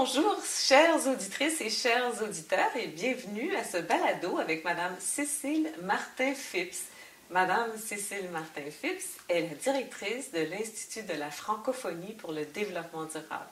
bonjour, 0.00 0.34
chères 0.42 1.06
auditrices 1.08 1.60
et 1.60 1.68
chers 1.68 2.22
auditeurs, 2.22 2.70
et 2.74 2.86
bienvenue 2.86 3.54
à 3.54 3.62
ce 3.62 3.76
balado 3.76 4.38
avec 4.38 4.64
Madame 4.64 4.96
Cécile 4.98 5.70
Martin-Phipps. 5.82 6.84
Madame 7.28 7.70
Cécile 7.76 8.30
Martin-Phipps 8.32 9.18
est 9.28 9.42
la 9.42 9.54
directrice 9.56 10.32
de 10.32 10.38
l'Institut 10.38 11.02
de 11.02 11.18
la 11.18 11.30
francophonie 11.30 12.14
pour 12.14 12.32
le 12.32 12.46
développement 12.46 13.04
durable. 13.04 13.50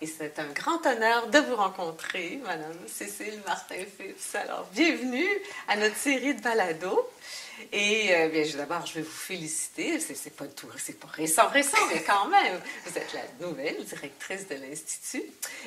Et 0.00 0.06
c'est 0.06 0.38
un 0.38 0.46
grand 0.54 0.86
honneur 0.86 1.26
de 1.26 1.38
vous 1.40 1.56
rencontrer, 1.56 2.40
Madame 2.46 2.78
Cécile 2.86 3.38
Martin-Phipps. 3.46 4.36
Alors, 4.36 4.66
bienvenue 4.72 5.28
à 5.68 5.76
notre 5.76 5.96
série 5.96 6.34
de 6.34 6.40
balados. 6.40 7.10
Et 7.72 8.14
euh, 8.14 8.28
bien, 8.28 8.44
d'abord, 8.56 8.86
je 8.86 8.94
vais 8.94 9.02
vous 9.02 9.10
féliciter. 9.10 10.00
C'est 10.00 10.36
pas 10.36 10.46
tout, 10.46 10.68
c'est 10.76 10.98
pas 10.98 11.08
récent, 11.08 11.48
récent, 11.48 11.78
mais 11.92 12.02
quand 12.02 12.28
même, 12.28 12.60
vous 12.84 12.98
êtes 12.98 13.12
la 13.12 13.46
nouvelle 13.46 13.84
directrice 13.84 14.48
de 14.48 14.56
l'Institut. 14.56 15.24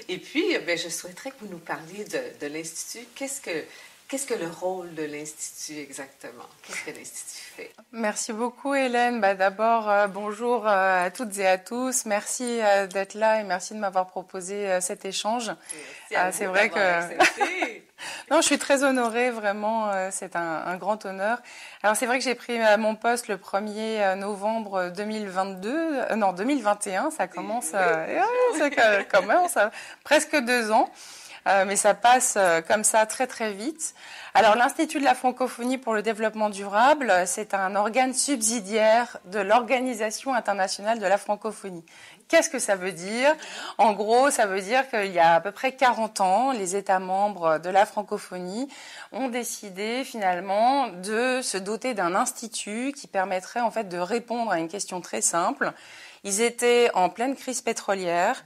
Et 0.09 0.17
puis, 0.17 0.55
euh, 0.55 0.59
bien, 0.59 0.75
je 0.75 0.89
souhaiterais 0.89 1.31
que 1.31 1.37
vous 1.41 1.47
nous 1.47 1.59
parliez 1.59 2.05
de, 2.05 2.21
de 2.39 2.47
l'Institut. 2.47 3.05
Qu'est-ce 3.15 3.41
que 3.41 3.63
Qu'est-ce 4.09 4.27
que 4.27 4.33
le 4.35 4.47
rôle 4.47 4.93
de 4.93 5.03
l'Institut 5.03 5.79
exactement? 5.79 6.43
Qu'est-ce 6.61 6.83
que 6.83 6.91
l'Institut 6.91 7.45
fait? 7.55 7.71
Merci 7.93 8.31
beaucoup, 8.31 8.75
Hélène. 8.75 9.21
Bah, 9.21 9.33
D'abord, 9.33 9.89
euh, 9.89 10.07
bonjour 10.07 10.67
à 10.67 11.09
toutes 11.09 11.35
et 11.39 11.47
à 11.47 11.57
tous. 11.57 12.05
Merci 12.05 12.59
d'être 12.91 13.15
là 13.15 13.39
et 13.39 13.43
merci 13.43 13.73
de 13.73 13.79
m'avoir 13.79 14.05
proposé 14.05 14.79
cet 14.81 15.05
échange. 15.05 15.51
C'est 16.31 16.45
vrai 16.45 16.69
que. 16.69 17.82
Non, 18.31 18.37
je 18.41 18.45
suis 18.45 18.57
très 18.57 18.83
honorée, 18.83 19.31
vraiment, 19.31 19.89
euh, 19.89 20.09
c'est 20.11 20.35
un, 20.35 20.75
grand 20.77 21.05
honneur. 21.05 21.39
Alors 21.83 21.95
c'est 21.95 22.05
vrai 22.05 22.17
que 22.17 22.23
j'ai 22.23 22.35
pris 22.35 22.59
euh, 22.59 22.77
mon 22.77 22.95
poste 22.95 23.27
le 23.27 23.37
1er 23.37 24.01
euh, 24.01 24.15
novembre 24.15 24.91
2022, 24.95 26.15
non 26.15 26.33
2021, 26.33 27.11
ça 27.11 27.27
commence, 27.27 27.65
ça 27.65 28.05
commence 29.11 29.57
presque 30.03 30.35
deux 30.37 30.71
ans. 30.71 30.89
mais 31.45 31.75
ça 31.75 31.93
passe 31.93 32.37
comme 32.67 32.83
ça 32.83 33.05
très 33.05 33.27
très 33.27 33.51
vite. 33.51 33.93
Alors 34.33 34.55
l'Institut 34.55 34.99
de 34.99 35.03
la 35.03 35.13
francophonie 35.13 35.77
pour 35.77 35.93
le 35.93 36.01
développement 36.01 36.49
durable, 36.49 37.13
c'est 37.25 37.53
un 37.53 37.75
organe 37.75 38.13
subsidiaire 38.13 39.17
de 39.25 39.39
l'Organisation 39.39 40.33
internationale 40.33 40.99
de 40.99 41.05
la 41.05 41.17
francophonie. 41.17 41.85
Qu'est-ce 42.27 42.49
que 42.49 42.59
ça 42.59 42.75
veut 42.75 42.91
dire 42.91 43.35
En 43.77 43.93
gros, 43.93 44.31
ça 44.31 44.45
veut 44.45 44.61
dire 44.61 44.89
qu'il 44.89 45.11
y 45.11 45.19
a 45.19 45.35
à 45.35 45.41
peu 45.41 45.51
près 45.51 45.75
40 45.75 46.21
ans, 46.21 46.51
les 46.51 46.75
États 46.75 46.99
membres 46.99 47.59
de 47.59 47.69
la 47.69 47.85
francophonie 47.85 48.67
ont 49.11 49.29
décidé 49.29 50.03
finalement 50.03 50.87
de 50.87 51.41
se 51.41 51.57
doter 51.57 51.93
d'un 51.93 52.15
institut 52.15 52.93
qui 52.95 53.07
permettrait 53.07 53.59
en 53.59 53.71
fait 53.71 53.89
de 53.89 53.97
répondre 53.97 54.51
à 54.51 54.59
une 54.59 54.67
question 54.67 55.01
très 55.01 55.21
simple. 55.21 55.73
Ils 56.23 56.41
étaient 56.41 56.89
en 56.93 57.09
pleine 57.09 57.35
crise 57.35 57.61
pétrolière 57.61 58.43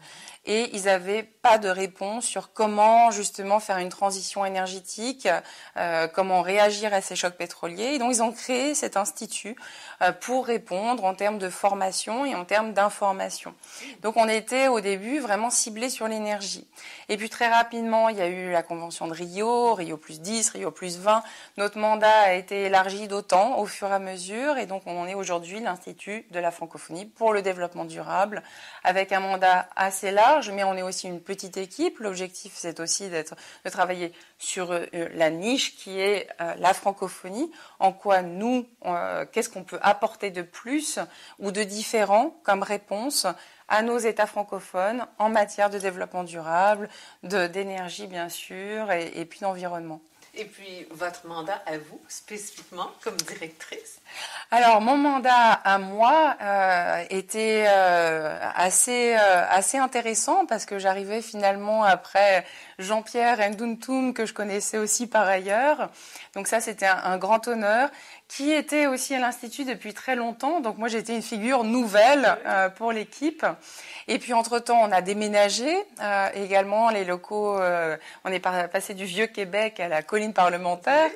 et 0.47 0.69
ils 0.73 0.85
n'avaient 0.85 1.23
pas 1.23 1.57
de 1.57 1.67
réponse 1.67 2.25
sur 2.25 2.53
comment 2.53 3.11
justement 3.11 3.59
faire 3.59 3.77
une 3.77 3.89
transition 3.89 4.45
énergétique, 4.45 5.27
euh, 5.75 6.07
comment 6.07 6.41
réagir 6.41 6.93
à 6.93 7.01
ces 7.01 7.17
chocs 7.17 7.35
pétroliers. 7.35 7.95
Et 7.95 7.99
donc 7.99 8.13
ils 8.13 8.23
ont 8.23 8.31
créé 8.31 8.73
cet 8.73 8.95
institut 8.95 9.57
euh, 10.01 10.13
pour 10.13 10.45
répondre 10.45 11.03
en 11.03 11.13
termes 11.13 11.37
de 11.37 11.49
formation 11.49 12.25
et 12.25 12.33
en 12.33 12.45
termes 12.45 12.73
d'information. 12.73 13.53
Donc 14.01 14.15
on 14.15 14.29
était 14.29 14.69
au 14.69 14.79
début 14.79 15.19
vraiment 15.19 15.49
ciblé 15.49 15.89
sur 15.89 16.07
l'énergie. 16.07 16.65
Et 17.09 17.17
puis 17.17 17.29
très 17.29 17.49
rapidement, 17.49 18.07
il 18.07 18.17
y 18.17 18.21
a 18.21 18.27
eu 18.27 18.51
la 18.51 18.63
convention 18.63 19.07
de 19.07 19.13
Rio, 19.13 19.73
Rio 19.73 19.97
plus 19.97 20.21
10, 20.21 20.49
Rio 20.51 20.71
plus 20.71 20.97
20. 20.97 21.23
Notre 21.57 21.77
mandat 21.77 22.19
a 22.21 22.33
été 22.33 22.63
élargi 22.63 23.09
d'autant 23.09 23.59
au 23.59 23.65
fur 23.65 23.89
et 23.89 23.93
à 23.93 23.99
mesure 23.99 24.57
et 24.57 24.65
donc 24.65 24.83
on 24.85 25.05
est 25.07 25.15
aujourd'hui 25.15 25.59
l'Institut 25.59 26.25
de 26.31 26.39
la 26.39 26.51
francophonie 26.51 27.05
pour 27.05 27.33
le 27.33 27.41
développement 27.41 27.85
durable 27.85 28.43
avec 28.85 29.11
un 29.11 29.19
mandat 29.19 29.67
assez 29.75 30.11
large 30.11 30.36
mais 30.53 30.63
on 30.63 30.75
est 30.75 30.81
aussi 30.81 31.07
une 31.07 31.21
petite 31.21 31.57
équipe. 31.57 31.99
L'objectif, 31.99 32.53
c'est 32.55 32.79
aussi 32.79 33.09
d'être, 33.09 33.35
de 33.65 33.69
travailler 33.69 34.13
sur 34.37 34.71
euh, 34.71 34.85
la 35.13 35.29
niche 35.29 35.75
qui 35.75 35.99
est 35.99 36.27
euh, 36.41 36.53
la 36.57 36.73
francophonie. 36.73 37.51
En 37.79 37.91
quoi 37.91 38.21
nous, 38.21 38.67
euh, 38.85 39.25
qu'est-ce 39.31 39.49
qu'on 39.49 39.63
peut 39.63 39.79
apporter 39.81 40.29
de 40.31 40.41
plus 40.41 40.99
ou 41.39 41.51
de 41.51 41.63
différent 41.63 42.35
comme 42.43 42.63
réponse 42.63 43.25
à 43.67 43.81
nos 43.81 43.97
États 43.97 44.27
francophones 44.27 45.05
en 45.17 45.29
matière 45.29 45.69
de 45.69 45.77
développement 45.77 46.23
durable, 46.23 46.87
d'énergie 47.23 48.07
bien 48.07 48.29
sûr, 48.29 48.91
et 48.91 49.25
puis 49.25 49.41
d'environnement. 49.41 49.99
Et 50.39 50.45
puis, 50.45 50.85
votre 50.91 51.25
mandat 51.25 51.63
à 51.65 51.79
vous, 51.79 51.99
spécifiquement, 52.07 52.91
comme 53.03 53.17
directrice 53.17 53.99
Alors, 54.51 54.81
mon 54.81 54.95
mandat 54.95 55.51
à 55.51 55.79
moi 55.79 56.35
euh, 56.39 57.03
était 57.09 57.65
euh, 57.67 58.37
assez, 58.55 59.15
euh, 59.15 59.45
assez 59.49 59.79
intéressant 59.79 60.45
parce 60.45 60.65
que 60.65 60.77
j'arrivais 60.77 61.23
finalement 61.23 61.83
après 61.83 62.45
Jean-Pierre 62.77 63.39
Nduntum, 63.49 64.13
que 64.13 64.27
je 64.27 64.33
connaissais 64.33 64.77
aussi 64.77 65.07
par 65.07 65.27
ailleurs. 65.27 65.89
Donc 66.35 66.47
ça, 66.47 66.59
c'était 66.59 66.85
un, 66.85 67.17
grand 67.17 67.47
honneur 67.47 67.89
qui 68.27 68.51
était 68.51 68.87
aussi 68.87 69.15
à 69.15 69.19
l'Institut 69.19 69.63
depuis 69.63 69.93
très 69.93 70.15
longtemps. 70.15 70.59
Donc 70.59 70.77
moi, 70.77 70.87
j'étais 70.87 71.15
une 71.15 71.21
figure 71.21 71.63
nouvelle 71.63 72.37
pour 72.75 72.91
l'équipe. 72.91 73.45
Et 74.09 74.19
puis, 74.19 74.33
entre-temps, 74.33 74.79
on 74.81 74.91
a 74.91 75.01
déménagé 75.01 75.67
euh, 76.01 76.29
également 76.33 76.89
les 76.89 77.03
locaux. 77.03 77.59
Euh, 77.59 77.97
on 78.23 78.31
est 78.31 78.39
passé 78.39 78.93
du 78.93 79.03
vieux 79.05 79.27
Québec 79.27 79.79
à 79.79 79.89
la 79.89 80.01
colline 80.01 80.33
parlementaire. 80.33 81.09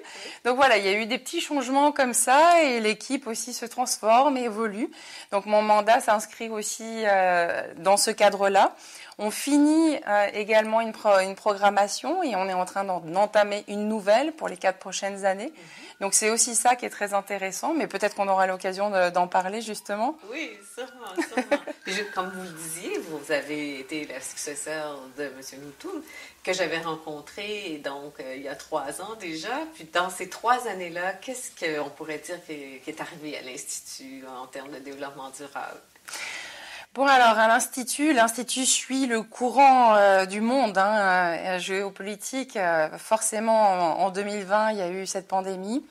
Donc 0.44 0.58
voilà, 0.58 0.78
il 0.78 0.86
y 0.86 0.90
a 0.90 0.94
eu 0.94 1.06
des 1.06 1.18
petits 1.18 1.40
changements 1.40 1.94
comme 1.94 2.14
ça 2.14 2.62
et 2.64 2.82
l'équipe 2.82 3.28
aussi 3.28 3.54
se 3.54 3.66
transforme 3.66 4.38
et 4.38 4.44
évolue. 4.44 4.90
Donc 5.32 5.46
mon 5.46 5.62
mandat 5.62 6.02
s'inscrit 6.02 6.50
aussi 6.50 7.04
euh, 7.06 7.64
dans 7.78 7.98
ce 7.98 8.12
cadre-là. 8.12 8.76
On 9.18 9.32
finit 9.32 9.98
euh, 10.08 10.28
également 10.34 10.82
une, 10.82 10.94
une, 11.24 11.36
programmation 11.36 12.24
et 12.24 12.36
on 12.36 12.48
est 12.50 12.54
en 12.54 12.66
train 12.66 12.84
d'entamer 12.84 13.64
une 13.68 13.88
nouvelle 13.88 14.32
pour 14.34 14.50
les 14.50 14.58
quatre 14.58 14.80
prochaines 14.80 15.26
années. 15.26 15.54
Mhm. 15.56 15.92
Donc 16.02 16.14
c'est 16.16 16.32
aussi 16.32 16.56
ça 16.56 16.76
qui 16.76 16.86
est 16.86 16.90
très 16.90 17.01
intéressant, 17.14 17.74
mais 17.74 17.88
peut-être 17.88 18.16
qu'on 18.16 18.28
aura 18.28 18.48
l'occasion 18.48 18.90
d'en 19.12 19.28
parler 19.28 19.62
justement. 19.62 20.18
Oui, 20.30 20.52
sûrement, 20.74 21.14
sûrement. 21.16 22.12
comme 22.16 22.30
vous 22.30 22.44
le 22.44 22.50
disiez, 22.50 22.98
vous 23.00 23.32
avez 23.32 23.80
été 23.80 24.06
la 24.06 24.22
successeur 24.22 25.00
de 25.18 25.24
M. 25.24 25.42
Moutoum, 25.64 26.02
que 26.44 26.54
j'avais 26.54 26.80
rencontré 26.80 27.82
donc 27.84 28.20
euh, 28.20 28.36
il 28.36 28.44
y 28.44 28.48
a 28.48 28.56
trois 28.56 29.02
ans 29.02 29.16
déjà. 29.20 29.66
Puis 29.74 29.86
dans 29.86 30.10
ces 30.10 30.30
trois 30.30 30.68
années-là, 30.68 31.14
qu'est-ce 31.14 31.52
qu'on 31.60 31.90
pourrait 31.90 32.20
dire 32.20 32.38
qui 32.46 32.82
est 32.88 33.02
arrivé 33.02 33.38
à 33.38 33.42
l'Institut 33.42 34.24
en 34.28 34.48
termes 34.48 34.72
de 34.72 34.80
développement 34.80 35.30
durable? 35.30 35.80
Bon, 36.94 37.08
alors 37.08 37.40
à 37.40 37.48
l'Institut, 37.48 38.12
l'Institut 38.12 38.66
suit 38.66 39.08
le 39.08 39.24
courant 39.24 39.96
euh, 39.96 40.26
du 40.26 40.42
monde 40.42 40.78
hein, 40.78 41.38
euh, 41.38 41.58
géopolitique. 41.58 42.58
Euh, 42.58 42.90
forcément, 42.98 44.04
en, 44.04 44.10
2020, 44.10 44.72
il 44.72 44.78
y 44.78 44.82
a 44.82 44.90
eu 44.90 45.08
cette 45.08 45.30
pandémie. 45.30 45.86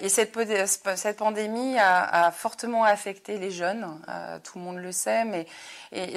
Et 0.00 0.08
cette, 0.08 0.36
cette 0.66 1.16
pandémie 1.16 1.78
a, 1.78 2.30
fortement 2.30 2.84
affecté 2.84 3.38
les 3.38 3.50
jeunes, 3.50 3.86
tout 4.42 4.58
le 4.58 4.64
monde 4.64 4.78
le 4.78 4.92
sait, 4.92 5.24
mais 5.24 5.46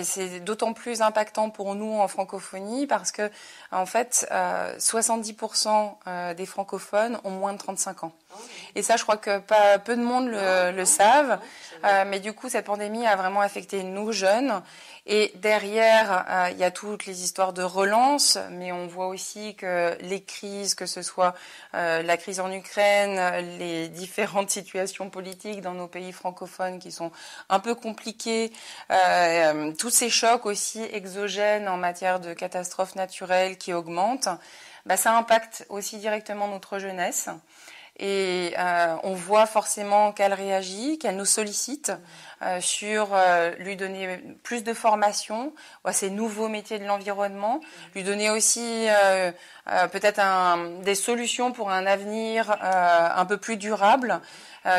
c'est 0.04 0.39
d'autant 0.39 0.74
plus 0.74 1.01
impactant 1.01 1.50
pour 1.50 1.75
nous 1.75 2.00
en 2.00 2.07
francophonie 2.07 2.88
parce 2.88 3.12
que, 3.12 3.30
en 3.72 3.86
fait, 3.86 4.28
70% 4.31 6.36
des 6.36 6.45
francophones 6.45 7.19
ont 7.24 7.31
moins 7.31 7.54
de 7.54 7.57
35 7.57 8.06
ans. 8.06 8.13
Et 8.75 8.84
ça, 8.84 8.95
je 8.95 9.04
crois 9.04 9.18
que 9.18 9.39
pas, 9.39 9.80
peu 9.80 9.95
de 9.95 10.04
monde 10.04 10.28
le, 10.28 10.72
le 10.72 10.86
savent. 10.86 11.39
Euh, 11.86 12.04
mais 12.07 12.19
du 12.19 12.34
coup, 12.34 12.50
cette 12.50 12.66
pandémie 12.66 13.06
a 13.06 13.16
vraiment 13.16 13.42
affecté 13.42 13.84
nous 13.84 14.12
jeunes. 14.12 14.62
Et 15.12 15.32
derrière, 15.38 16.26
euh, 16.30 16.50
il 16.52 16.60
y 16.60 16.64
a 16.64 16.70
toutes 16.70 17.08
les 17.08 17.24
histoires 17.24 17.52
de 17.52 17.64
relance, 17.64 18.38
mais 18.52 18.72
on 18.72 18.86
voit 18.86 19.08
aussi 19.08 19.56
que 19.56 19.98
les 20.02 20.22
crises, 20.22 20.76
que 20.76 20.86
ce 20.86 21.02
soit 21.02 21.34
euh, 21.74 22.04
la 22.04 22.16
crise 22.16 22.40
en 22.40 22.52
Ukraine, 22.52 23.20
les 23.58 23.90
différentes 23.90 24.52
situations 24.52 25.10
politiques 25.10 25.62
dans 25.62 25.74
nos 25.74 25.88
pays 25.88 26.12
francophones 26.12 26.78
qui 26.78 26.92
sont 26.92 27.12
un 27.50 27.60
peu 27.60 27.74
compliquées, 27.74 28.52
tous 29.80 29.90
ces 29.90 30.12
chocs 30.12 30.46
aussi 30.46 30.84
exogènes 30.94 31.68
en 31.68 31.78
matière 31.78 32.20
de 32.20 32.36
catastrophes 32.36 32.94
naturelles 32.94 33.58
qui 33.58 33.74
augmentent, 33.74 34.30
bah, 34.86 34.96
ça 34.96 35.18
impacte 35.18 35.66
aussi 35.70 35.98
directement 35.98 36.48
notre 36.48 36.78
jeunesse. 36.78 37.30
Et 38.00 38.54
euh, 38.57 38.96
on 39.04 39.13
voit 39.13 39.46
forcément 39.46 40.13
qu'elle 40.13 40.34
réagit, 40.34 40.98
qu'elle 40.98 41.18
nous 41.18 41.25
sollicite 41.25 41.92
euh, 42.42 42.62
sur 42.62 43.10
euh, 43.12 43.51
lui 43.60 43.75
donner 43.75 44.19
plus 44.42 44.63
de 44.63 44.74
formation 44.74 45.54
à 45.84 45.92
ces 45.92 46.10
nouveaux 46.10 46.48
métiers 46.48 46.80
de 46.80 46.86
l'environnement, 46.86 47.60
lui 47.94 48.04
donner 48.04 48.30
aussi 48.30 48.88
peut-être 49.92 50.22
des 50.84 50.96
solutions 50.96 51.51
pour 51.51 51.72
un 51.72 51.86
avenir 51.86 52.56
un 52.62 53.25
peu 53.25 53.38
plus 53.38 53.57
durable. 53.57 54.22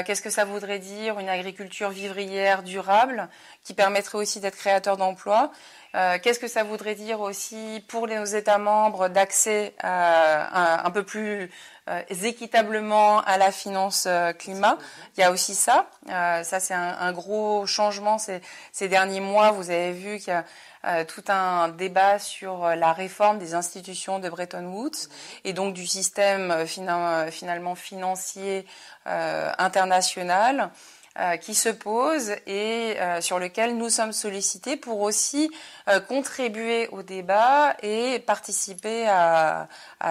Qu'est-ce 0.05 0.23
que 0.23 0.31
ça 0.31 0.45
voudrait 0.45 0.79
dire 0.79 1.19
Une 1.19 1.29
agriculture 1.29 1.91
vivrière 1.91 2.63
durable 2.63 3.29
qui 3.65 3.75
permettrait 3.75 4.19
aussi 4.19 4.41
d'être 4.41 4.57
créateur 4.57 4.97
d'emplois. 4.97 5.51
Qu'est-ce 5.93 6.39
que 6.39 6.47
ça 6.49 6.63
voudrait 6.63 6.95
dire 6.95 7.21
aussi 7.21 7.85
pour 7.89 8.07
les 8.07 8.37
États 8.37 8.59
membres 8.59 9.09
d'accès 9.09 9.75
un 9.83 10.91
peu 10.93 11.03
plus 11.03 11.51
euh, 11.91 12.03
équitablement 12.23 13.21
à 13.23 13.37
la 13.37 13.51
finance 13.51 14.05
euh, 14.07 14.33
climat? 14.33 14.79
Il 15.17 15.21
y 15.21 15.25
a 15.25 15.33
aussi 15.33 15.55
ça. 15.55 15.87
Euh, 16.09 16.45
ça, 16.45 16.61
c'est 16.61 16.75
un, 16.75 17.13
gros 17.13 17.67
changement 17.67 18.19
ces, 18.19 18.41
ces, 18.71 18.89
derniers 18.89 19.21
mois. 19.21 19.51
Vous 19.51 19.71
avez 19.71 19.93
vu 19.93 20.19
qu'il 20.19 20.33
y 20.33 20.87
a 20.87 21.05
tout 21.05 21.25
un 21.29 21.69
débat 21.69 22.19
sur 22.19 22.69
la 22.69 22.93
réforme 22.93 23.39
des 23.39 23.55
institutions 23.55 24.19
de 24.19 24.29
Bretton 24.31 24.65
Woods 24.65 25.09
et 25.45 25.53
donc 25.53 25.75
du 25.75 25.87
système 25.87 26.67
finalement 26.67 27.75
financier 27.75 28.65
international. 29.05 30.71
Euh, 31.19 31.37
qui 31.39 31.57
se 31.57 31.69
pose 31.69 32.31
et 32.47 32.95
euh, 33.01 33.21
sur 33.21 33.41
lequel 33.41 33.77
nous 33.77 33.91
sommes 33.91 34.13
sollicités 34.13 34.77
pour 34.77 35.01
aussi 35.01 35.51
euh, 35.89 35.99
contribuer 35.99 36.87
au 36.93 37.03
débat 37.03 37.75
et 37.83 38.21
participer 38.21 39.09
à, 39.09 39.67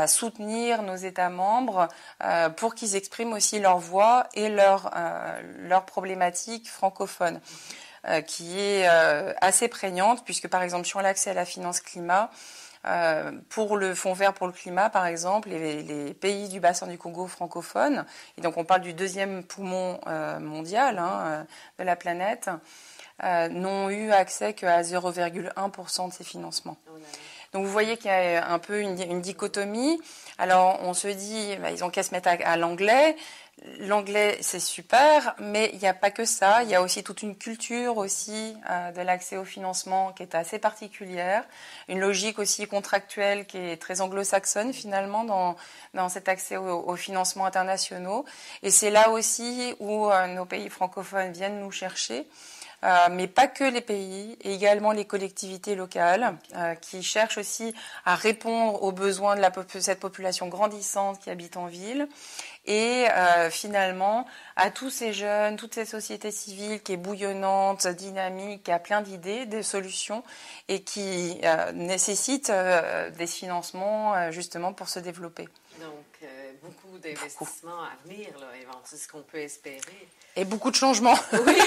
soutenir 0.08 0.84
nos 0.84 0.98
États 0.98 1.30
membres 1.30 1.88
pour 2.58 2.76
qu'ils 2.76 2.96
expriment 2.96 3.34
aussi 3.34 3.60
leur 3.60 3.80
voix 3.80 4.28
et 4.34 4.50
leur, 4.50 4.92
leur 5.60 5.86
problématique 5.86 6.70
francophone. 6.70 7.40
qui 8.28 8.60
est 8.60 8.88
assez 9.42 9.68
prégnante, 9.68 10.24
puisque 10.26 10.48
par 10.48 10.62
exemple 10.62 10.86
sur 10.86 11.02
l'accès 11.02 11.32
à 11.32 11.34
la 11.34 11.46
finance 11.46 11.80
climat, 11.80 12.30
euh, 12.86 13.32
pour 13.50 13.76
le 13.76 13.94
Fonds 13.94 14.14
vert 14.14 14.34
pour 14.34 14.48
le 14.48 14.54
climat, 14.54 14.90
par 14.90 15.06
exemple, 15.06 15.50
les, 15.50 16.14
pays 16.14 16.48
du 16.48 16.60
bassin 16.60 16.88
du 16.88 16.98
Congo 16.98 17.28
francophone, 17.28 18.06
et 18.38 18.42
donc 18.42 18.58
on 18.58 18.64
parle 18.64 18.82
du 18.82 18.94
deuxième 18.94 19.44
poumon 19.44 20.00
euh, 20.08 20.40
mondial 20.40 20.98
hein, 20.98 21.22
euh, 21.26 21.44
de 21.80 21.84
la 21.84 21.96
planète, 21.96 22.50
n'ont 23.22 23.90
eu 23.90 24.12
accès 24.12 24.54
qu'à 24.54 24.82
0,1% 24.82 26.08
de 26.08 26.14
ces 26.14 26.24
financements. 26.24 26.78
Donc 27.52 27.66
vous 27.66 27.72
voyez 27.72 27.98
qu'il 27.98 28.12
y 28.12 28.14
a 28.14 28.50
un 28.50 28.60
peu 28.60 28.80
une, 28.80 29.22
dichotomie. 29.22 30.00
Alors 30.38 30.80
on 30.84 30.94
se 30.94 31.10
dit, 31.10 31.58
bah, 31.62 31.72
ils 31.72 31.84
ont 31.84 31.90
qu'à 31.90 32.04
se 32.04 32.12
mettre 32.12 32.30
à 32.30 32.56
l'anglais. 32.56 33.18
L'anglais, 33.80 34.38
c'est 34.42 34.60
super, 34.60 35.36
mais 35.40 35.70
il 35.74 35.80
n'y 35.80 35.88
a 35.88 35.94
pas 35.94 36.12
que 36.12 36.24
ça. 36.24 36.64
Il 36.64 36.70
y 36.70 36.76
a 36.76 36.82
aussi 36.82 37.04
toute 37.04 37.24
une 37.24 37.36
culture 37.36 37.98
aussi 37.98 38.56
euh, 38.70 38.92
de 38.92 39.02
l'accès 39.02 39.36
au 39.36 39.44
financement 39.44 40.14
qui 40.14 40.24
est 40.24 40.34
assez 40.34 40.60
particulière, 40.60 41.44
une 41.90 42.00
logique 42.00 42.40
aussi 42.40 42.68
contractuelle 42.68 43.46
qui 43.46 43.58
est 43.58 43.76
très 43.76 44.00
anglo-saxonne 44.00 44.72
finalement 44.72 45.26
dans, 45.26 45.58
dans 45.94 46.08
cet 46.08 46.30
accès 46.30 46.56
aux 46.56 46.96
financements 46.96 47.46
internationaux. 47.46 48.24
Et 48.64 48.72
c'est 48.72 48.92
là 48.92 49.10
aussi 49.10 49.76
où 49.80 50.10
euh, 50.10 50.28
nos 50.28 50.46
pays 50.46 50.70
francophones 50.70 51.34
viennent 51.34 51.60
nous 51.60 51.72
chercher. 51.72 52.28
Euh, 52.84 53.08
mais 53.12 53.28
pas 53.28 53.48
que 53.48 53.66
les 53.66 53.82
pays, 53.82 54.38
et 54.42 54.54
également 54.54 54.94
les 54.94 55.04
collectivités 55.04 55.76
locales 55.76 56.38
euh, 56.56 56.76
qui 56.76 57.04
cherchent 57.04 57.38
aussi 57.38 57.76
à 58.06 58.16
répondre 58.16 58.82
aux 58.82 58.94
besoins 58.94 59.36
de 59.36 59.42
la, 59.42 59.52
cette 59.80 60.00
population 60.00 60.48
grandissante 60.48 61.20
qui 61.20 61.30
habite 61.30 61.58
en 61.58 61.66
ville 61.66 62.08
et 62.70 63.08
euh, 63.10 63.50
finalement 63.50 64.28
à 64.56 64.70
tous 64.70 64.92
ces 64.92 65.12
jeunes, 65.12 65.58
toutes 65.58 65.74
ces 65.74 65.86
sociétés 65.86 66.32
civiles 66.32 66.82
qui 66.82 66.94
est 66.94 66.98
bouillonnante, 66.98 67.88
dynamique, 67.88 68.64
qui 68.64 68.72
a 68.72 68.80
plein 68.80 69.02
d'idées, 69.02 69.48
des 69.48 69.64
solutions 69.64 70.24
et 70.68 70.84
qui 70.84 71.40
nécessitent 71.74 72.52
des 73.18 73.28
financements 73.28 74.32
justement 74.32 74.72
pour 74.72 74.88
se 74.88 75.00
développer. 75.00 75.50
Donc 75.80 76.30
beaucoup 76.62 76.98
d'investissements 77.00 77.82
à 77.82 77.92
venir, 78.06 78.28
c'est 78.86 78.98
ce 78.98 79.08
qu'on 79.08 79.22
peut 79.22 79.40
espérer. 79.40 80.08
Et 80.36 80.46
beaucoup 80.46 80.72
de 80.72 80.76
changements. 80.76 81.18
Oui. 81.46 81.58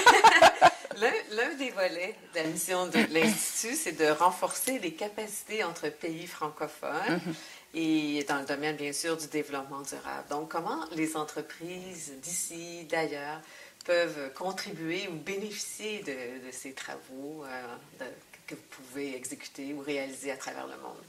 L'un 1.33 1.55
des 1.55 1.71
volets 1.71 2.15
de 2.35 2.41
la 2.41 2.45
mission 2.45 2.87
de 2.87 2.99
l'Institut, 3.13 3.75
c'est 3.75 3.93
de 3.93 4.11
renforcer 4.11 4.79
les 4.79 4.93
capacités 4.93 5.65
entre 5.65 5.89
pays 5.89 6.27
francophones 6.27 7.21
mhm. 7.27 7.35
Et 7.75 8.25
dans 8.29 8.39
le 8.39 8.45
domaine, 8.45 8.77
bien 8.77 8.93
sûr, 8.93 9.17
du 9.17 9.27
développement 9.27 9.81
durable. 9.81 10.29
Donc, 10.31 10.51
comment 10.51 10.85
les 10.95 11.17
entreprises 11.17 12.13
d'ici, 12.23 12.87
d'ailleurs, 12.91 13.41
peuvent 13.85 14.33
contribuer 14.35 15.09
ou 15.09 15.15
bénéficier 15.15 16.03
de, 16.03 16.51
ces 16.51 16.73
travaux 16.73 17.45
euh, 17.45 18.05
que 18.47 18.55
vous 18.55 18.63
pouvez 18.71 19.17
exécuter 19.17 19.73
ou 19.73 19.81
réaliser 19.81 20.31
à 20.31 20.37
travers 20.37 20.67
le 20.67 20.77
monde? 20.83 21.03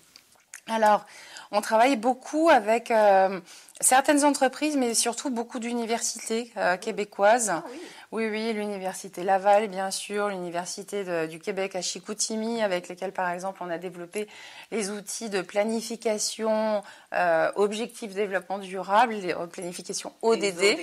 Alors, 0.68 1.06
on 1.51 1.60
travaille 1.60 1.98
beaucoup 1.98 2.50
avec 2.50 2.89
euh, 2.89 3.42
certaines 3.81 4.24
entreprises, 4.24 4.77
mais 4.77 4.94
surtout 4.94 5.30
beaucoup 5.30 5.59
d'universités 5.59 6.54
euh, 6.56 6.77
québécoises. 6.77 7.50
Ah 7.50 7.63
oui, 7.69 7.80
oui, 8.21 8.54
l'université 8.54 9.24
Laval, 9.24 9.68
bien 9.68 9.89
sûr, 9.89 10.30
l'université 10.30 11.27
du 11.27 11.39
Québec 11.39 11.75
à 11.75 11.81
Chicoutimi, 11.81 12.62
avec 12.62 12.88
lesquelles, 12.88 13.12
par 13.12 13.30
exemple, 13.31 13.62
on 13.63 13.69
a 13.69 13.77
développé 13.77 14.27
les 14.71 14.89
outils 14.89 15.30
de 15.30 15.42
planification 15.42 16.83
euh, 17.13 17.51
objectif 17.56 18.13
développement 18.13 18.60
durable, 18.60 19.15
planification 19.51 20.13
ODD, 20.21 20.77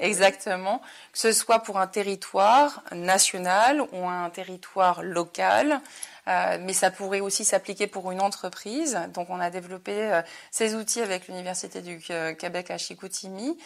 exactement, 0.00 0.80
que 1.12 1.18
ce 1.18 1.32
soit 1.32 1.60
pour 1.60 1.78
un 1.78 1.86
territoire 1.86 2.82
national 2.92 3.82
ou 3.92 4.08
un 4.08 4.30
territoire 4.30 5.02
local. 5.02 5.80
Euh, 6.28 6.58
mais 6.60 6.72
ça 6.72 6.90
pourrait 6.90 7.20
aussi 7.20 7.44
s'appliquer 7.44 7.86
pour 7.86 8.10
une 8.10 8.20
entreprise. 8.20 8.98
Donc 9.14 9.28
on 9.30 9.38
a 9.38 9.50
développé 9.50 9.92
euh, 9.92 10.22
ces 10.50 10.74
outils 10.74 11.00
avec 11.00 11.28
l'Université 11.28 11.82
du 11.82 12.02
euh, 12.10 12.34
Québec 12.34 12.70
à 12.70 12.78
Chicoutimi. 12.78 13.56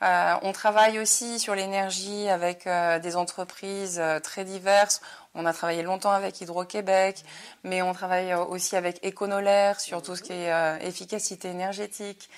on 0.00 0.52
travaille 0.52 0.98
aussi 0.98 1.38
sur 1.38 1.54
l'énergie 1.54 2.28
avec 2.28 2.68
des 3.02 3.16
entreprises 3.16 4.00
très 4.22 4.44
diverses. 4.44 5.00
On 5.34 5.46
a 5.46 5.52
travaillé 5.52 5.82
longtemps 5.82 6.12
avec 6.12 6.40
Hydro-Québec, 6.40 7.24
mais 7.64 7.82
on 7.82 7.92
travaille 7.92 8.34
aussi 8.34 8.76
avec 8.76 9.04
Econolaire 9.04 9.80
sur 9.80 10.02
tout 10.02 10.16
ce 10.16 10.22
qui 10.22 10.32
est 10.32 10.86
efficacité 10.86 11.48
énergétique. 11.48 12.30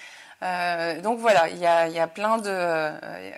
Euh, 0.42 1.00
donc 1.02 1.18
voilà, 1.18 1.48
il 1.48 1.58
y 1.58 1.66
a, 1.66 1.88
y 1.88 1.98
a, 1.98 2.06
plein 2.06 2.38
de, 2.38 2.90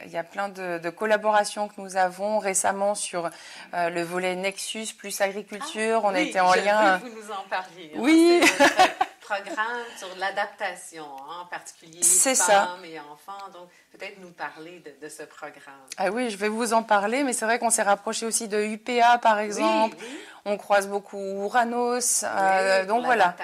il 0.04 0.12
y 0.12 0.16
a 0.16 0.22
plein 0.22 0.49
de, 0.49 0.78
de, 0.78 0.90
collaborations 0.90 1.66
que 1.66 1.81
nous 1.81 1.96
avons 1.96 2.38
récemment 2.38 2.94
sur 2.94 3.28
euh, 3.75 3.90
le 3.90 4.02
volet 4.02 4.37
Nexus 4.37 4.94
plus 4.96 5.20
agriculture. 5.20 6.03
Ah, 6.05 6.08
on 6.08 6.15
été 6.15 6.38
en 6.38 6.55
lien. 6.55 6.98
Vous 6.98 7.08
nous 7.08 7.32
en 7.32 7.44
parliez. 7.50 8.41
Hein. 8.60 9.01
Oui. 9.32 9.43
programme 9.44 9.82
sur 9.96 10.08
l'adaptation, 10.19 11.05
hein, 11.05 11.43
en 11.43 11.46
particulier 11.46 12.01
les 12.01 12.34
femmes 12.34 12.84
et 12.84 12.98
enfants. 13.01 13.48
Donc, 13.53 13.69
peut-être 13.93 14.19
nous 14.20 14.31
parler 14.31 14.82
de, 15.01 15.08
ce 15.08 15.22
programme. 15.22 15.74
Ah 15.96 16.10
oui, 16.10 16.31
je 16.31 16.36
vais 16.36 16.48
vous 16.48 16.72
en 16.72 16.82
parler, 16.82 17.24
mais 17.24 17.32
c'est 17.32 17.44
vrai 17.44 17.58
qu'on 17.58 17.70
s'est 17.70 17.82
rapproché 17.82 18.27
aussi 18.27 18.48
de 18.48 18.62
UPA, 18.62 19.19
par 19.19 19.39
exemple. 19.39 19.96
On 20.44 20.56
croise 20.56 20.89
beaucoup 20.89 21.19
Uranos. 21.19 22.24
Euh, 22.24 22.84
donc 22.84 23.05
voilà. 23.05 23.36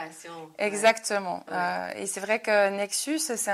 Exactement. 0.58 1.44
Euh, 1.52 1.90
et 1.94 2.06
c'est 2.06 2.18
vrai 2.18 2.40
que 2.40 2.70
Nexus, 2.70 3.20
c'est 3.20 3.52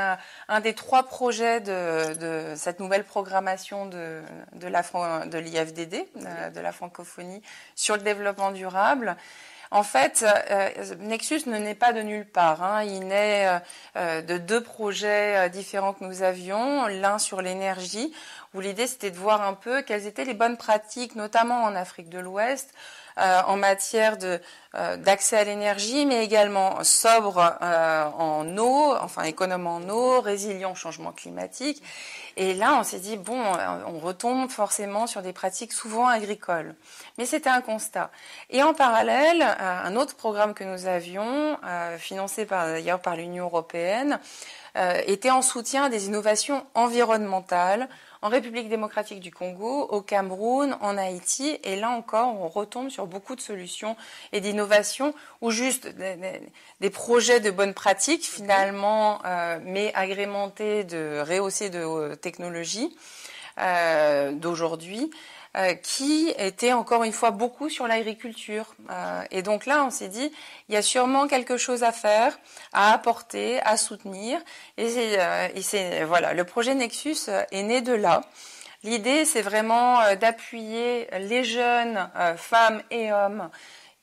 un, 0.49 0.61
des 0.61 0.75
trois 0.75 1.03
projets 1.03 1.61
de, 1.61 2.55
cette 2.57 2.81
nouvelle 2.81 3.05
programmation 3.05 3.87
de, 3.87 4.23
de 4.55 5.39
l'IFDD, 5.39 6.07
euh, 6.17 6.51
de 6.51 6.61
la 6.61 6.73
francophonie, 6.73 7.43
sur 7.75 7.97
le 7.97 8.03
développement 8.03 8.51
durable. 8.51 9.17
En 9.75 9.83
fait, 9.83 10.25
euh, 10.53 10.71
Nexus 11.01 11.49
ne 11.49 11.59
naît 11.59 11.75
pas 11.75 11.93
de 11.93 12.01
nulle 12.01 12.27
part. 12.27 12.63
Hein. 12.63 12.85
Il 12.85 13.09
naît 13.09 13.49
euh, 13.49 13.59
euh, 13.97 14.23
de 14.23 14.39
deux 14.39 14.63
projets 14.63 15.51
différents 15.51 15.93
que 15.93 16.05
nous 16.05 16.23
avions. 16.23 16.87
L'un 16.87 17.19
sur 17.19 17.43
l'énergie, 17.43 18.13
où 18.55 18.61
l'idée 18.61 18.87
c'était 18.87 19.11
de 19.11 19.17
voir 19.17 19.43
un 19.43 19.55
peu 19.55 19.83
quelles 19.83 20.07
étaient 20.07 20.25
les 20.25 20.33
bonnes 20.33 20.57
pratiques, 20.57 21.17
notamment 21.17 21.65
en 21.65 21.75
Afrique 21.75 22.09
de 22.09 22.21
l'Ouest, 22.21 22.73
en 23.17 23.57
matière 23.57 24.17
d'accès 24.99 25.37
à 25.39 25.45
l'énergie, 25.45 26.05
mais 26.07 26.25
également 26.25 26.83
sobre 26.83 27.57
en 28.19 28.59
eau, 28.59 28.95
enfin 29.01 29.23
économe 29.23 29.67
en 29.67 29.81
eau, 29.89 30.21
résilient 30.21 30.73
au 30.73 30.75
changement 30.75 31.13
climatique. 31.13 31.83
Et 32.37 32.55
là, 32.55 32.77
on 32.79 32.83
s'est 32.83 32.99
dit, 32.99 33.17
bon, 33.17 33.41
on 33.87 33.99
retombe 34.01 34.51
forcément 34.51 35.07
sur 35.07 35.23
des 35.23 35.33
pratiques 35.33 35.73
souvent 35.73 36.09
agricoles. 36.09 36.75
Mais 37.19 37.27
c'était 37.27 37.51
un 37.51 37.61
constat. 37.61 38.11
Et 38.51 38.63
en 38.63 38.75
parallèle, 38.75 39.43
euh, 39.43 39.83
un 39.85 39.97
autre 39.97 40.17
programme 40.17 40.55
que 40.55 40.65
nous 40.65 40.87
avions, 40.87 41.59
euh, 41.65 41.97
financé 41.99 42.45
d'ailleurs 42.45 43.01
par 43.01 43.17
l'Union 43.17 43.45
européenne, 43.45 44.19
euh, 44.77 45.01
était 45.07 45.31
en 45.31 45.43
soutien 45.43 45.89
des 45.89 46.07
innovations 46.07 46.67
environnementales 46.75 47.89
en 48.25 48.31
République 48.31 48.71
démocratique 48.71 49.21
du 49.21 49.31
Congo, 49.31 49.83
au 49.83 50.01
Cameroun, 50.01 50.79
en 50.81 50.97
Haïti. 50.97 51.59
Et 51.63 51.77
là 51.77 51.91
encore, 51.91 52.35
on 52.41 52.49
retombe 52.49 52.89
sur 52.89 53.07
beaucoup 53.07 53.37
de 53.37 53.41
solutions 53.43 53.99
et 54.33 54.41
d'innovations 54.41 55.15
ou 55.43 55.51
juste 55.51 55.89
des, 56.81 56.91
projets 56.91 57.41
de 57.41 57.51
bonnes 57.51 57.75
pratiques 57.75 58.25
finalement, 58.25 59.21
euh, 59.27 59.59
mais 59.63 59.93
agrémentés 59.95 60.85
de 60.85 61.21
rehausser 61.21 61.69
de 61.69 61.81
euh, 61.81 62.17
technologies 62.17 62.97
euh, 63.61 64.33
d'aujourd'hui. 64.33 65.11
Euh, 65.57 65.75
qui 65.75 66.35
était 66.37 66.73
encore 66.73 67.05
une 67.05 67.13
fois 67.13 67.31
beaucoup 67.31 67.69
sur 67.69 67.87
l'agriculture. 67.87 68.75
Euh, 68.91 69.23
et 69.31 69.43
donc 69.43 69.67
là, 69.67 69.85
on 69.85 69.91
s'est 69.91 70.09
dit, 70.09 70.33
il 70.69 70.75
y 70.75 70.77
a 70.77 70.83
sûrement 70.83 71.29
quelque 71.29 71.57
chose 71.57 71.85
à 71.85 71.93
faire, 71.93 72.37
à 72.73 72.93
apporter, 72.93 73.61
à 73.61 73.77
soutenir. 73.77 74.41
Et 74.79 74.89
euh, 75.17 76.05
voilà, 76.09 76.35
le 76.35 76.43
projet 76.43 76.75
Nexus 76.75 77.31
est 77.53 77.63
né 77.63 77.83
de 77.83 77.93
là. 77.93 78.23
L'idée, 78.83 79.25
c'est 79.25 79.43
vraiment 79.43 80.01
d'appuyer 80.17 81.07
les 81.21 81.45
jeunes 81.45 82.11
femmes 82.37 82.83
et 82.91 83.13
hommes 83.13 83.49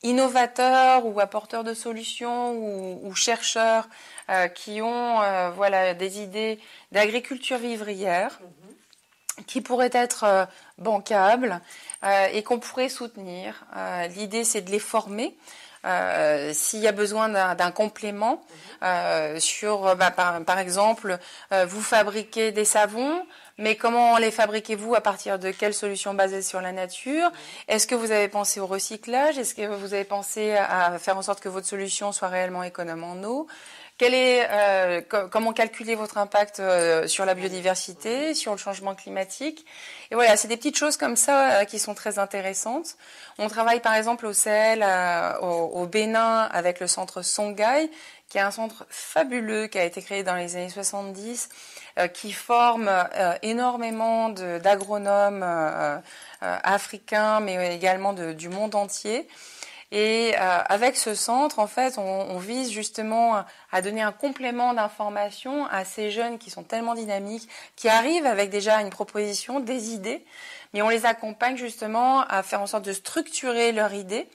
innovateurs 0.03 1.05
ou 1.05 1.19
apporteurs 1.19 1.65
de 1.65 1.73
solutions 1.73 2.53
ou, 2.53 3.13
chercheurs 3.13 3.87
qui 4.55 4.81
ont 4.81 5.51
voilà 5.51 5.93
des 5.93 6.21
idées 6.21 6.59
d'agriculture 6.91 7.59
vivrière. 7.59 8.39
Qui 9.47 9.61
pourraient 9.61 9.89
être 9.93 10.23
euh, 10.25 10.45
bancables 10.77 11.61
euh, 12.03 12.27
et 12.33 12.43
qu'on 12.43 12.59
pourrait 12.59 12.89
soutenir. 12.89 13.65
Euh, 13.75 14.07
l'idée, 14.07 14.43
c'est 14.43 14.61
de 14.61 14.71
les 14.71 14.79
former 14.79 15.35
euh, 15.83 16.51
s'il 16.53 16.79
y 16.79 16.87
a 16.87 16.91
besoin 16.91 17.29
d'un 17.55 17.71
complément 17.71 18.43
euh, 18.83 19.39
sur, 19.39 19.95
bah, 19.95 20.11
par, 20.11 20.43
par, 20.43 20.59
exemple, 20.59 21.17
euh, 21.51 21.65
vous 21.65 21.81
fabriquez 21.81 22.51
des 22.51 22.65
savons, 22.65 23.25
mais 23.57 23.75
comment 23.75 24.17
les 24.17 24.31
fabriquez-vous 24.31 24.93
à 24.93 25.01
partir 25.01 25.39
de 25.39 25.49
quelles 25.49 25.73
solutions 25.73 26.13
basées 26.13 26.43
sur 26.43 26.61
la 26.61 26.71
nature? 26.71 27.31
Est-ce 27.67 27.87
que 27.87 27.95
vous 27.95 28.11
avez 28.11 28.27
pensé 28.27 28.59
au 28.59 28.67
recyclage? 28.67 29.37
Est-ce 29.39 29.55
que 29.55 29.67
vous 29.67 29.93
avez 29.93 30.03
pensé 30.03 30.55
à 30.55 30.99
faire 30.99 31.17
en 31.17 31.23
sorte 31.23 31.39
que 31.39 31.49
votre 31.49 31.67
solution 31.67 32.11
soit 32.11 32.27
réellement 32.27 32.63
économe 32.63 33.03
en 33.03 33.23
eau? 33.23 33.47
Euh, 34.03 35.01
comment 35.29 35.53
calculer 35.53 35.95
votre 35.95 36.17
impact 36.17 36.59
euh, 36.59 37.07
sur 37.07 37.25
la 37.25 37.35
biodiversité, 37.35 38.33
sur 38.33 38.51
le 38.51 38.57
changement 38.57 38.95
climatique? 38.95 39.65
Et 40.09 40.15
voilà, 40.15 40.37
c'est 40.37 40.47
des 40.47 40.57
petites 40.57 40.77
choses 40.77 40.97
comme 40.97 41.15
ça 41.15 41.61
euh, 41.61 41.65
qui 41.65 41.77
sont 41.77 41.93
très 41.93 42.17
intéressantes. 42.17 42.97
On 43.37 43.47
travaille 43.47 43.79
par 43.79 43.93
exemple 43.93 44.25
au 44.25 44.33
Sahel, 44.33 44.83
au, 45.41 45.85
Bénin, 45.85 46.49
avec 46.51 46.79
le 46.79 46.87
centre 46.87 47.21
Songhai, 47.21 47.91
qui 48.29 48.37
est 48.37 48.41
un 48.41 48.51
centre 48.51 48.85
fabuleux 48.89 49.67
qui 49.67 49.77
a 49.77 49.83
été 49.83 50.01
créé 50.01 50.23
dans 50.23 50.35
les 50.35 50.55
années 50.55 50.69
70, 50.69 51.49
qui 52.13 52.31
forme 52.31 52.89
énormément 53.41 54.29
d'agronomes 54.29 55.43
africains, 56.41 57.39
mais 57.39 57.75
également 57.75 58.13
du 58.13 58.49
monde 58.49 58.75
entier. 58.75 59.27
Et 59.91 60.33
euh, 60.37 60.59
avec 60.67 60.95
ce 60.95 61.13
centre, 61.13 61.59
en 61.59 61.67
fait, 61.67 61.97
on, 61.97 62.01
on, 62.01 62.37
vise 62.37 62.71
justement 62.71 63.43
à 63.71 63.81
donner 63.81 64.01
un 64.01 64.13
complément 64.13 64.73
d'information 64.73 65.65
à 65.67 65.83
ces 65.83 66.11
jeunes 66.11 66.37
qui 66.37 66.49
sont 66.49 66.63
tellement 66.63 66.95
dynamiques, 66.95 67.49
qui 67.75 67.89
arrivent 67.89 68.25
avec 68.25 68.49
déjà 68.49 68.79
une 68.79 68.89
proposition, 68.89 69.59
des 69.59 69.91
idées, 69.91 70.23
mais 70.73 70.81
on 70.81 70.87
les 70.87 71.05
accompagne 71.05 71.57
justement 71.57 72.21
à 72.21 72.41
faire 72.41 72.61
en 72.61 72.67
sorte 72.67 72.85
de 72.85 72.93
structurer 72.93 73.73
leur 73.73 73.93
idée. 73.93 74.29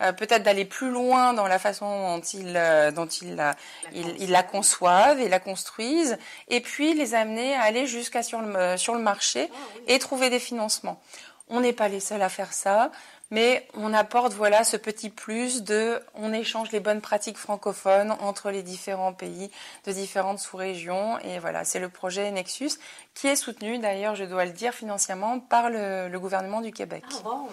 Euh, 0.00 0.12
peut-être 0.12 0.44
d'aller 0.44 0.64
plus 0.64 0.90
loin 0.90 1.32
dans 1.32 1.48
la 1.48 1.58
façon 1.58 2.16
dont 2.16 2.20
ils, 2.20 2.56
euh, 2.56 2.92
dont 2.92 3.06
ils, 3.06 3.34
la, 3.34 3.56
ils, 3.92 4.30
la 4.30 4.44
conçoivent 4.44 5.20
et 5.20 5.28
la 5.28 5.40
construisent, 5.40 6.18
et 6.48 6.60
puis 6.60 6.94
les 6.94 7.16
amener 7.16 7.56
à 7.56 7.62
aller 7.62 7.88
jusqu'à 7.88 8.22
sur 8.22 8.40
le, 8.40 8.76
sur 8.76 8.94
le 8.94 9.00
marché 9.00 9.50
ah 9.50 9.78
et 9.88 9.98
trouver 9.98 10.30
des 10.30 10.38
financements. 10.38 11.00
On 11.48 11.60
n'est 11.60 11.72
pas 11.72 11.88
les 11.88 11.98
seuls 11.98 12.22
à 12.22 12.28
faire 12.28 12.52
ça 12.52 12.92
mais 13.30 13.66
on 13.74 13.92
apporte 13.92 14.32
voilà 14.32 14.64
ce 14.64 14.76
petit 14.76 15.10
plus 15.10 15.62
de 15.62 16.00
on 16.14 16.32
échange 16.32 16.72
les 16.72 16.80
bonnes 16.80 17.00
pratiques 17.00 17.36
francophones 17.36 18.12
entre 18.20 18.50
les 18.50 18.62
différents 18.62 19.12
pays 19.12 19.50
de 19.86 19.92
différentes 19.92 20.38
sous-régions. 20.38 21.18
Et 21.20 21.38
voilà 21.38 21.64
c'est 21.64 21.80
le 21.80 21.88
projet 21.88 22.30
Nexus 22.30 22.72
qui 23.18 23.26
est 23.26 23.34
soutenu 23.34 23.78
d'ailleurs 23.78 24.14
je 24.14 24.22
dois 24.22 24.44
le 24.44 24.52
dire 24.52 24.72
financièrement 24.72 25.40
par 25.40 25.70
le, 25.70 26.16
gouvernement 26.18 26.60
du 26.60 26.72
Québec. 26.72 27.02
Ah 27.10 27.16
bon, 27.24 27.48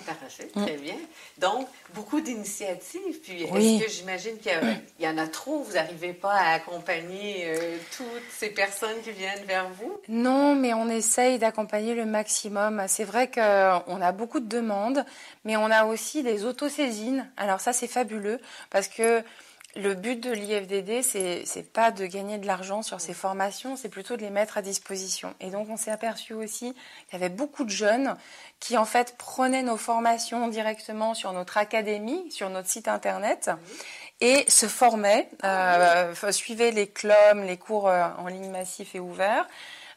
très 0.61 0.77
bien. 0.77 0.95
Donc 1.39 1.67
beaucoup 1.95 2.21
d'initiatives 2.21 3.19
puis 3.23 3.43
est-ce 3.43 3.83
que 3.83 3.89
j'imagine 3.89 4.37
qu'il 4.37 4.51
y, 4.99 5.07
en 5.07 5.17
a 5.17 5.27
trop 5.27 5.63
vous 5.63 5.73
n'arrivez 5.73 6.13
pas 6.13 6.33
à 6.33 6.53
accompagner 6.53 7.45
euh, 7.47 7.77
toutes 7.97 8.29
ces 8.31 8.49
personnes 8.49 9.01
qui 9.03 9.11
viennent 9.11 9.43
vers 9.45 9.67
vous? 9.69 9.99
Non, 10.07 10.55
mais 10.55 10.73
on 10.75 10.87
essaye 10.87 11.39
d'accompagner 11.39 11.95
le 11.95 12.05
maximum. 12.05 12.83
C'est 12.87 13.03
vrai 13.03 13.29
qu'on 13.29 14.01
a 14.01 14.11
beaucoup 14.11 14.39
de 14.39 14.47
demandes 14.47 15.03
mais 15.45 15.57
on 15.57 15.71
a 15.71 15.85
aussi 15.85 16.23
des 16.23 16.45
autosaisines. 16.45 17.27
Alors 17.37 17.59
ça, 17.59 17.73
c'est 17.73 17.87
fabuleux 17.87 18.39
parce 18.69 18.87
que 18.87 19.23
le 19.75 19.93
but 19.93 20.21
de 20.21 20.31
l'IFDD, 20.31 21.01
c'est 21.03 21.73
pas 21.73 21.91
de 21.91 22.05
gagner 22.05 22.37
de 22.37 22.47
l'argent 22.47 22.81
sur 22.81 23.01
ces 23.01 23.13
formations, 23.13 23.75
c'est 23.75 23.89
plutôt 23.89 24.15
de 24.15 24.21
les 24.21 24.29
mettre 24.29 24.57
à 24.57 24.61
disposition. 24.61 25.33
Et 25.41 25.49
donc, 25.49 25.67
on 25.69 25.75
s'est 25.75 25.91
aperçu 25.91 26.33
aussi 26.33 26.73
qu'il 26.73 27.13
y 27.13 27.15
avait 27.15 27.29
beaucoup 27.29 27.65
de 27.65 27.69
jeunes 27.69 28.15
qui, 28.59 28.77
en 28.77 28.85
fait, 28.85 29.17
prenaient 29.17 29.63
nos 29.63 29.75
formations 29.75 30.47
directement 30.47 31.13
sur 31.13 31.33
notre 31.33 31.57
académie, 31.57 32.31
sur 32.31 32.49
notre 32.49 32.69
site 32.69 32.87
internet, 32.87 33.51
et 34.21 34.45
se 34.47 34.67
formaient, 34.67 35.29
euh, 35.43 36.13
suivaient 36.31 36.71
les 36.71 36.87
CLOM, 36.87 37.43
les 37.43 37.57
cours 37.57 37.89
euh, 37.89 38.07
en 38.17 38.27
ligne 38.27 38.49
massifs 38.49 38.95
et 38.95 38.99
ouverts, 39.01 39.45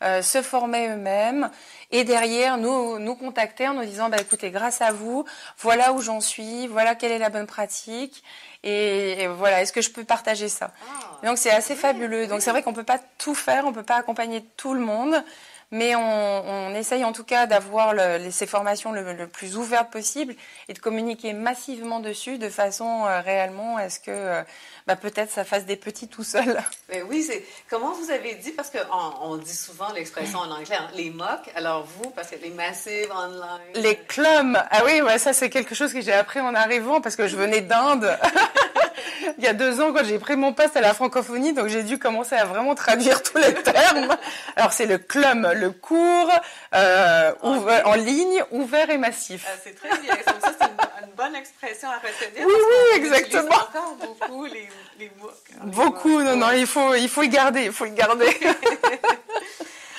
euh, 0.03 0.23
se 0.23 0.43
formaient 0.43 0.89
eux-mêmes 0.89 1.51
et 1.91 2.05
derrière 2.05 2.57
nous 2.57 2.99
nous 2.99 3.15
contacter 3.15 3.67
en 3.67 3.75
nous 3.75 3.85
disant 3.85 4.09
bah 4.09 4.19
écoutez 4.21 4.51
grâce 4.51 4.81
à 4.81 4.93
vous 4.93 5.25
voilà 5.59 5.93
où 5.93 6.01
j'en 6.01 6.21
suis 6.21 6.67
voilà 6.67 6.95
quelle 6.95 7.13
est 7.13 7.19
la 7.19 7.31
bonne 7.31 7.47
pratique 7.47 8.23
et, 8.63 9.27
voilà 9.29 9.63
est-ce 9.63 9.73
que 9.73 9.81
je 9.81 9.91
peux 9.91 10.05
partager 10.05 10.49
ça? 10.49 10.73
Ah. 10.83 11.27
donc 11.27 11.39
c'est 11.39 11.51
assez 11.51 11.77
fabuleux. 11.77 12.27
Donc 12.27 12.43
c'est 12.43 12.51
vrai 12.51 12.63
qu'on 12.63 12.73
peut 12.73 12.83
pas 12.83 12.99
tout 13.19 13.35
faire 13.35 13.67
on 13.67 13.73
peut 13.73 13.83
pas 13.83 13.97
accompagner 13.97 14.45
tout 14.57 14.75
le 14.75 14.81
monde 14.81 15.23
mais 15.71 15.95
on, 15.95 16.75
essaye 16.75 17.05
en 17.05 17.13
tout 17.13 17.25
cas 17.25 17.47
d'avoir 17.47 17.95
ces 18.31 18.47
formations 18.47 18.93
le, 18.93 19.27
plus 19.27 19.57
ouvertes 19.57 19.91
possible 19.91 20.35
et 20.69 20.73
de 20.73 20.79
communiquer 20.79 21.33
massivement 21.33 22.01
dessus 22.01 22.39
de 22.39 22.49
façon 22.49 23.05
euh, 23.05 23.21
réellement 23.21 23.77
à 23.77 23.91
ce 23.91 23.99
que 23.99 24.11
euh, 24.11 24.43
bah, 24.87 24.97
peut-être 24.97 25.31
ça 25.31 25.45
fasse 25.45 25.67
des 25.67 25.77
petits 25.77 26.09
tout 26.09 26.23
seul. 26.23 26.63
Mais 26.89 27.03
oui, 27.03 27.23
c'est 27.23 27.45
comment 27.69 27.93
vous 27.93 28.11
avez 28.11 28.35
dit 28.37 28.53
parce 28.53 28.71
qu'on 28.71 28.79
on 29.23 29.37
dit 29.37 29.55
souvent 29.55 29.93
l'expression 29.93 30.39
en 30.39 30.51
anglais 30.51 30.77
hein, 30.79 30.89
les 30.95 31.11
MOOC. 31.11 31.51
Alors 31.55 31.85
vous, 31.85 32.11
parce 32.11 32.31
que 32.31 32.37
les 32.37 32.51
massive 32.51 33.11
online. 33.11 33.61
Les 33.75 33.97
clums. 33.97 34.63
Ah 34.71 34.83
oui, 34.85 35.01
ça 35.19 35.33
c'est 35.33 35.51
quelque 35.51 35.75
chose 35.75 35.93
que 35.93 36.01
j'ai 36.01 36.13
appris 36.13 36.41
en 36.41 36.55
arrivant 36.55 37.01
parce 37.01 37.17
que 37.17 37.27
je 37.27 37.37
venais 37.37 37.61
d'Inde. 37.61 38.17
il 39.39 39.45
y 39.45 39.47
a 39.47 39.53
deux 39.53 39.81
ans 39.81 39.93
quand 39.93 40.05
j'ai 40.05 40.19
pris 40.19 40.37
mon 40.37 40.53
poste 40.53 40.77
à 40.77 40.81
la 40.81 40.95
francophonie, 40.95 41.53
donc 41.53 41.69
j'ai 41.69 41.83
dû 41.83 41.99
commencer 41.99 42.37
à 42.37 42.45
vraiment 42.45 42.75
traduire 42.75 43.23
tous 43.23 43.39
les 43.39 43.55
termes. 43.55 44.17
Alors 44.57 44.73
c'est 44.73 44.87
le 44.87 44.99
clum, 44.99 45.49
le 45.59 45.71
cours 45.71 46.31
euh, 46.75 47.33
en, 47.43 47.95
ligne, 47.95 48.43
ouvert 48.51 48.91
et 48.91 48.99
massif. 48.99 49.45
Ah, 49.47 49.57
c'est 49.63 49.75
très 49.75 49.97
bien. 49.99 50.15
Ça, 50.25 50.35
c'est 50.43 50.65
une, 50.65 51.13
bonne 51.17 51.35
expression 51.35 51.89
à 51.89 51.97
retenir. 51.97 52.47
Oui, 52.47 52.55
oui, 52.55 52.97
exactement. 52.97 53.55
encore 53.55 53.97
beaucoup 53.97 54.45
les, 54.45 54.69
les 54.99 55.11
mots. 55.21 55.31
Beaucoup, 55.65 56.23
non, 56.23 56.37
non, 56.37 56.53
il 56.53 56.67
faut, 56.67 56.95
il 56.95 57.09
faut 57.09 57.25
y 57.25 57.29
garder, 57.29 57.65
il 57.65 57.73
faut 57.73 57.87
y 57.87 57.91
garder. 57.91 58.27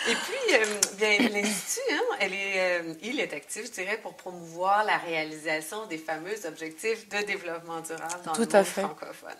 Et 0.08 0.16
puis, 0.16 0.56
euh, 0.56 0.66
bien, 0.98 1.30
l'Institut, 1.30 1.82
hein, 1.92 2.16
elle 2.20 2.34
est, 2.34 2.54
euh, 2.58 2.94
il 3.04 3.20
est 3.20 3.34
actif, 3.34 3.66
je 3.66 3.72
dirais, 3.72 4.00
pour 4.02 4.16
promouvoir 4.16 4.84
la 4.84 4.98
réalisation 4.98 5.86
des 5.86 5.98
fameux 5.98 6.46
objectifs 6.48 7.08
de 7.10 7.18
développement 7.26 7.82
durable 7.82 8.24
dans 8.26 8.34
le 8.34 8.40
monde 8.40 8.64
francophone. 8.66 9.36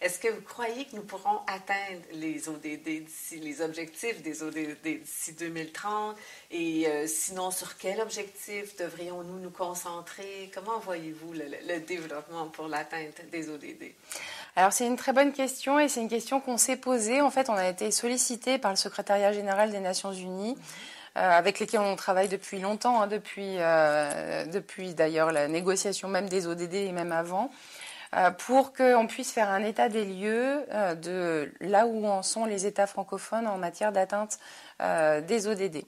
Est-ce 0.00 0.18
que 0.18 0.28
vous 0.28 0.40
croyez 0.40 0.86
que 0.86 0.96
nous 0.96 1.02
pourrons 1.02 1.40
atteindre 1.46 2.00
les 2.12 2.48
ODD 2.48 3.06
les 3.42 3.60
objectifs 3.60 4.22
des 4.22 4.42
ODD 4.42 4.82
d'ici 4.82 5.34
2030? 5.34 6.16
Et 6.50 6.86
euh, 6.86 7.06
sinon, 7.06 7.50
sur 7.50 7.76
quel 7.76 8.00
objectif 8.00 8.76
devrions-nous 8.76 9.38
nous 9.38 9.50
concentrer? 9.50 10.50
Comment 10.54 10.78
voyez-vous 10.78 11.34
le, 11.34 11.80
développement 11.80 12.46
pour 12.46 12.66
l'atteinte 12.66 13.20
des 13.30 13.50
ODD? 13.50 13.92
Alors 14.56 14.72
c'est 14.72 14.86
une 14.86 14.96
très 14.96 15.12
bonne 15.12 15.32
question 15.32 15.78
et 15.78 15.88
c'est 15.88 16.00
une 16.00 16.08
question 16.08 16.40
qu'on 16.40 16.56
s'est 16.56 16.78
posée. 16.78 17.20
En 17.20 17.30
fait, 17.30 17.50
on 17.50 17.54
a 17.54 17.68
été 17.68 17.90
sollicité 17.90 18.56
par 18.56 18.70
le 18.70 18.78
secrétariat 18.78 19.32
général 19.32 19.70
des 19.70 19.80
Nations 19.80 20.12
Unies. 20.12 20.56
Euh, 21.16 21.28
avec 21.28 21.58
lesquels 21.58 21.80
on 21.80 21.96
travaille 21.96 22.28
depuis 22.28 22.60
longtemps, 22.60 23.02
hein, 23.02 23.08
depuis, 23.08 23.56
euh, 23.58 24.44
depuis 24.44 24.94
d'ailleurs 24.94 25.32
la 25.32 25.48
négociation 25.48 26.06
même 26.06 26.28
des 26.28 26.46
ODD 26.46 26.74
et 26.74 26.92
même 26.92 27.10
avant, 27.10 27.50
pour 28.38 28.72
qu'on 28.72 29.06
puisse 29.06 29.30
faire 29.30 29.50
un 29.50 29.62
état 29.62 29.88
des 29.88 30.04
lieux 30.04 30.64
euh, 30.72 30.94
de 30.96 31.52
là 31.60 31.86
où 31.86 32.06
en 32.06 32.22
sont 32.22 32.44
les 32.44 32.66
États 32.66 32.88
francophones 32.88 33.46
en 33.46 33.56
matière 33.56 33.92
d'atteinte 33.92 34.38
euh, 34.82 35.20
des 35.20 35.46
ODD. 35.46 35.84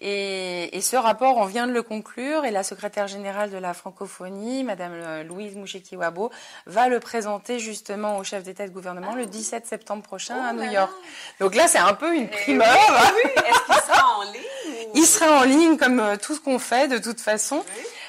Et, 0.00 0.76
et, 0.76 0.80
ce 0.80 0.96
rapport, 0.96 1.38
on 1.38 1.44
vient 1.44 1.66
de 1.66 1.72
le 1.72 1.82
conclure, 1.82 2.44
et 2.44 2.50
la 2.50 2.62
secrétaire 2.62 3.06
générale 3.06 3.50
de 3.50 3.56
la 3.56 3.72
francophonie, 3.74 4.64
Madame 4.64 5.22
Louise 5.22 5.56
Mouchekiwabo, 5.56 6.30
va 6.66 6.88
le 6.88 7.00
présenter 7.00 7.58
justement 7.58 8.18
au 8.18 8.24
chef 8.24 8.42
d'État 8.42 8.64
et 8.64 8.68
de 8.68 8.74
gouvernement 8.74 9.14
le 9.14 9.24
17 9.24 9.66
septembre 9.66 10.02
prochain 10.02 10.34
à 10.34 10.52
oh 10.52 10.56
New 10.56 10.70
York. 10.70 10.92
Donc 11.40 11.54
là, 11.54 11.68
c'est 11.68 11.78
un 11.78 11.94
peu 11.94 12.14
une 12.14 12.28
primeur. 12.28 12.76
Oui, 13.14 13.30
Est-ce 13.36 13.64
qu'il 13.64 13.74
sera 13.74 14.18
en 14.18 14.22
ligne 14.24 14.90
Il 14.94 15.06
sera 15.06 15.40
en 15.40 15.44
ligne 15.44 15.76
comme 15.78 16.18
tout 16.20 16.34
ce 16.34 16.40
qu'on 16.40 16.58
fait 16.58 16.88
de 16.88 16.98
toute 16.98 17.20
façon. 17.20 17.64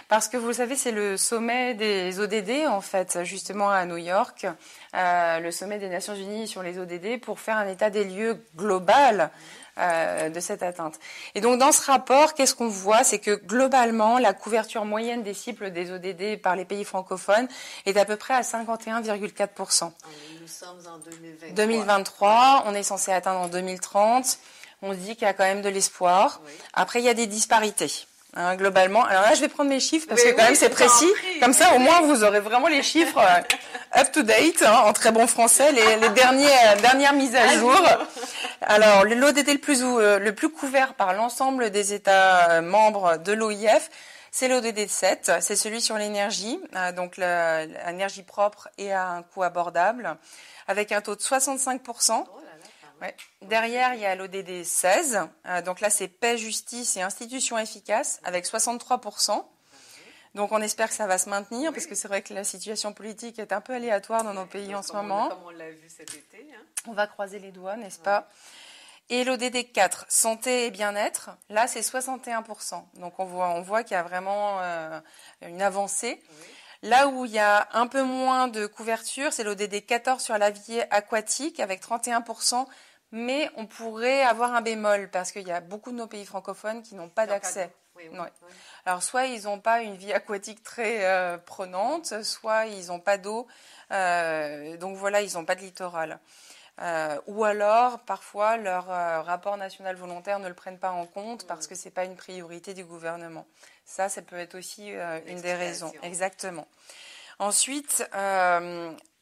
Parce 0.08 0.28
que 0.28 0.38
vous 0.38 0.48
le 0.48 0.54
savez, 0.54 0.76
c'est 0.76 0.92
le 0.92 1.18
sommet 1.18 1.74
des 1.74 2.20
ODD, 2.20 2.68
en 2.68 2.82
fait, 2.82 3.24
justement 3.24 3.72
à 3.72 3.86
New 3.86 3.98
York, 3.98 4.46
euh, 4.96 5.40
le 5.40 5.52
sommet 5.52 5.80
des 5.80 5.90
Nations 5.90 6.14
Unies 6.14 6.48
sur 6.48 6.62
les 6.62 6.78
ODD, 6.78 7.20
pour 7.20 7.40
faire 7.40 7.58
un 7.58 7.68
état 7.68 7.90
des 7.90 8.04
lieux 8.04 8.46
global 8.56 9.32
euh, 9.78 10.30
de 10.30 10.40
cette 10.40 10.64
atteinte. 10.64 11.00
Et 11.34 11.42
donc 11.42 11.60
dans 11.60 11.72
ce 11.72 11.82
rapport, 11.82 12.34
qu'est-ce 12.34 12.56
qu'on 12.56 12.70
voit? 12.70 13.04
C'est 13.04 13.20
que 13.20 13.36
globalement, 13.36 14.20
la 14.20 14.34
couverture 14.34 14.86
moyenne 14.86 15.22
des 15.22 15.34
cibles 15.34 15.74
des 15.74 15.92
ODD 15.92 16.42
par 16.42 16.56
les 16.56 16.64
pays 16.64 16.86
francophones 16.86 17.50
est 17.86 17.98
à 17.98 18.06
peu 18.06 18.16
près 18.16 18.36
à 18.36 18.42
51,4%. 18.42 19.92
Nous 20.40 20.48
sommes 20.48 20.70
en 20.88 20.98
2023. 21.00 21.50
2023, 21.56 22.64
on 22.68 22.74
est 22.74 22.84
censé 22.84 23.12
atteindre 23.12 23.42
en 23.42 23.48
2030. 23.48 24.38
On 24.82 24.94
dit 24.94 25.16
qu'il 25.16 25.24
y 25.24 25.26
a 25.26 25.34
quand 25.34 25.44
même 25.44 25.62
de 25.62 25.70
l'espoir. 25.70 26.40
Après, 26.74 27.00
il 27.00 27.06
y 27.06 27.10
a 27.10 27.14
des 27.14 27.28
disparités. 27.28 28.08
Hein, 28.38 28.58
globalement. 28.58 29.06
Alors 29.06 29.22
là, 29.24 29.34
je 29.34 29.40
vais 29.40 29.48
prendre 29.48 29.70
mes 29.70 29.80
chiffres 29.80 30.08
parce 30.10 30.22
que 30.22 30.32
quand 30.32 30.44
même 30.44 30.56
c'est 30.56 30.70
précis. 30.70 31.10
Comme 31.40 31.54
ça, 31.54 31.74
au 31.74 31.80
moins, 31.80 32.02
vous 32.02 32.26
aurez 32.26 32.42
vraiment 32.42 32.68
les 32.68 32.84
chiffres 32.84 33.18
euh, 33.18 34.02
up 34.02 34.12
to 34.12 34.24
date, 34.24 34.62
hein, 34.62 34.82
en 34.86 34.92
très 34.92 35.14
bon 35.14 35.26
français, 35.26 35.72
les, 35.72 35.96
les 35.96 36.10
derniers, 36.10 36.46
euh, 36.46 36.82
dernières 36.82 37.14
mises 37.14 37.34
à 37.34 37.48
jour. 37.58 37.74
Alors, 38.62 39.06
l'ODD 39.06 39.48
le 39.48 39.58
plus, 39.58 39.82
euh, 39.84 40.20
le 40.20 40.36
plus 40.36 40.50
couvert 40.50 40.96
par 40.96 41.14
l'ensemble 41.14 41.70
des 41.70 41.94
États 41.94 42.62
membres 42.62 43.18
de 43.18 43.32
l'OIF, 43.32 43.90
C'est 44.32 44.50
l'ODD 44.50 44.86
7, 44.86 45.32
c'est 45.40 45.56
celui 45.56 45.80
sur 45.80 45.98
l'énergie, 45.98 46.60
donc 46.98 47.16
l'énergie 47.16 48.24
propre 48.24 48.68
et 48.78 48.92
à 48.92 49.08
un 49.12 49.24
coût 49.24 49.44
abordable, 49.44 50.18
avec 50.68 50.92
un 50.92 51.00
taux 51.00 51.16
de 51.16 51.22
65%. 51.22 52.26
Derrière, 53.42 53.94
il 53.94 54.02
y 54.02 54.06
a 54.06 54.16
l'ODD 54.16 54.64
16, 54.64 55.20
euh, 55.46 55.62
donc 55.62 55.82
là 55.82 55.90
c'est 55.90 56.08
paix, 56.08 56.38
justice 56.38 56.98
et 56.98 57.02
institutions 57.02 57.58
efficaces, 57.58 58.20
avec 58.24 58.46
63%. 58.46 59.44
Donc 60.36 60.52
on 60.52 60.62
espère 60.62 60.90
que 60.90 60.96
ça 60.96 61.08
va 61.08 61.18
se 61.18 61.30
maintenir, 61.30 61.72
parce 61.72 61.86
que 61.86 61.96
c'est 61.96 62.08
vrai 62.08 62.22
que 62.22 62.34
la 62.34 62.44
situation 62.44 62.92
politique 62.94 63.40
est 63.40 63.54
un 63.54 63.62
peu 63.62 63.74
aléatoire 63.74 64.24
dans 64.24 64.34
nos 64.34 64.46
pays 64.46 64.76
en 64.76 64.82
ce 64.82 64.94
moment. 64.94 65.30
Comme 65.30 65.44
on 65.46 65.50
l'a 65.52 65.72
vu 65.72 65.88
cet 65.88 66.14
été. 66.14 66.46
Hein. 66.54 66.62
On 66.88 66.94
va 66.94 67.08
croiser 67.08 67.40
les 67.40 67.52
doigts, 67.52 67.78
n'est-ce 67.78 68.00
pas? 68.00 68.30
Et 69.10 69.24
l'ODD 69.24 69.72
4, 69.72 70.06
santé 70.10 70.66
et 70.66 70.72
bien-être, 70.72 71.30
là 71.50 71.68
c'est 71.68 71.82
61%. 71.82 72.84
Donc 72.96 73.20
on 73.20 73.26
voit, 73.26 73.50
on 73.50 73.62
voit 73.62 73.84
qu'il 73.84 73.94
y 73.94 74.00
a 74.00 74.04
vraiment 74.04 74.60
euh, 74.62 75.00
une 75.42 75.62
avancée. 75.62 76.22
Là 76.82 77.08
où 77.08 77.26
il 77.26 77.32
y 77.32 77.40
a 77.40 77.68
un 77.74 77.88
peu 77.88 78.04
moins 78.04 78.48
de 78.48 78.66
couverture, 78.66 79.32
c'est 79.32 79.44
l'ODD 79.44 79.86
14 79.86 80.22
sur 80.22 80.38
la 80.38 80.50
vie 80.52 80.82
aquatique 80.90 81.60
avec 81.60 81.82
31%. 81.82 82.66
Mais 83.12 83.50
on 83.56 83.66
pourrait 83.66 84.24
avoir 84.24 84.54
un 84.54 84.62
bémol 84.62 85.10
parce 85.10 85.32
qu'il 85.32 85.48
y 85.48 85.52
a 85.52 85.62
beaucoup 85.62 85.92
de 85.92 85.98
nos 85.98 86.08
pays 86.08 86.26
francophones 86.26 86.82
qui 86.82 86.96
n'ont 86.96 87.10
pas 87.10 87.26
d'accès. 87.26 87.72
Alors 88.86 89.04
soit 89.04 89.26
ils 89.26 89.44
n'ont 89.44 89.60
pas 89.60 89.82
une 89.82 89.96
vie 89.96 90.14
aquatique 90.14 90.64
très 90.64 91.06
euh, 91.06 91.38
prenante, 91.38 92.24
soit 92.24 92.66
ils 92.66 92.88
n'ont 92.88 93.00
pas 93.00 93.18
d'eau. 93.18 93.48
Euh, 93.92 94.78
donc 94.78 94.98
voilà, 94.98 95.22
ils 95.22 95.34
n'ont 95.34 95.46
pas 95.46 95.56
de 95.56 95.62
littoral. 95.62 96.20
Euh, 96.82 97.18
ou 97.28 97.46
alors, 97.46 98.00
parfois, 98.00 98.58
leur 98.58 98.88
rapport 98.88 99.56
national 99.56 99.96
volontaire 99.96 100.40
ne 100.40 100.50
le 100.50 100.54
prennent 100.54 100.80
pas 100.80 100.92
en 100.92 101.06
compte 101.06 101.48
parce 101.48 101.68
que 101.68 101.76
ce 101.76 101.86
n'est 101.86 101.92
pas 101.92 102.04
une 102.04 102.18
priorité 102.18 102.74
du 102.74 102.84
gouvernement. 102.84 103.48
Ça, 103.86 104.10
ça 104.10 104.22
peut 104.22 104.38
être 104.38 104.56
aussi 104.56 104.90
une 105.28 105.42
des 105.42 105.54
raisons. 105.54 105.94
Exactement. 106.04 106.68
Ensuite, 107.40 108.06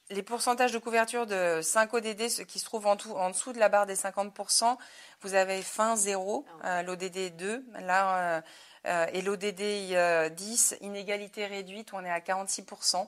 les 0.10 0.24
pourcentages 0.24 0.72
de 0.72 0.78
couverture 0.78 1.26
de 1.26 1.62
5 1.62 1.94
ODD 1.94 2.30
ce 2.30 2.42
qui 2.42 2.60
se 2.60 2.66
trouvent 2.66 2.88
en, 2.88 2.98
en, 3.16 3.30
dessous 3.30 3.54
de 3.54 3.60
la 3.60 3.70
barre 3.70 3.86
des 3.86 3.96
50%, 3.96 4.78
vous 5.22 5.34
avez 5.34 5.62
fin 5.62 5.96
0, 5.96 6.46
ah 6.62 6.84
l'ODD 6.84 7.36
2. 7.36 7.66
Là, 7.80 8.44
euh, 8.86 9.06
et 9.14 9.22
l'ODD 9.22 10.34
10, 10.36 10.78
inégalité 10.82 11.46
réduite, 11.46 11.94
on 11.94 12.04
est 12.04 12.10
à 12.10 12.20
46%. 12.20 13.08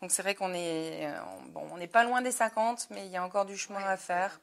Donc 0.00 0.12
c'est 0.12 0.22
vrai 0.22 0.34
qu'on 0.34 0.54
est, 0.54 1.06
euh, 1.06 1.18
bon, 1.48 1.66
on 1.72 1.78
n'est 1.78 1.88
pas 1.88 2.04
loin 2.04 2.22
des 2.22 2.30
50, 2.30 2.88
mais 2.90 3.04
il 3.06 3.10
y 3.10 3.16
a 3.16 3.24
encore 3.24 3.44
du 3.44 3.56
chemin 3.56 3.84
à 3.84 3.96
faire. 3.96 4.40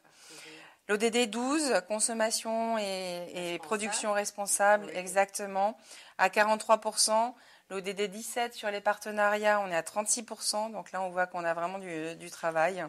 L'ODD 0.87 1.29
12, 1.29 1.81
consommation 1.87 2.77
et, 2.77 3.59
production 3.63 4.13
responsable, 4.13 4.89
exactement, 4.93 5.77
à 6.17 6.29
43%. 6.29 7.33
L'ODD 7.69 8.01
17 8.01 8.53
sur 8.53 8.69
les 8.69 8.81
partenariats, 8.81 9.59
on 9.59 9.71
est 9.71 9.75
à 9.75 9.81
36%. 9.81 10.71
Donc 10.71 10.91
là, 10.91 11.01
on 11.01 11.09
voit 11.09 11.25
qu'on 11.25 11.43
a 11.43 11.53
vraiment 11.53 11.79
du, 11.79 12.29
travail. 12.29 12.85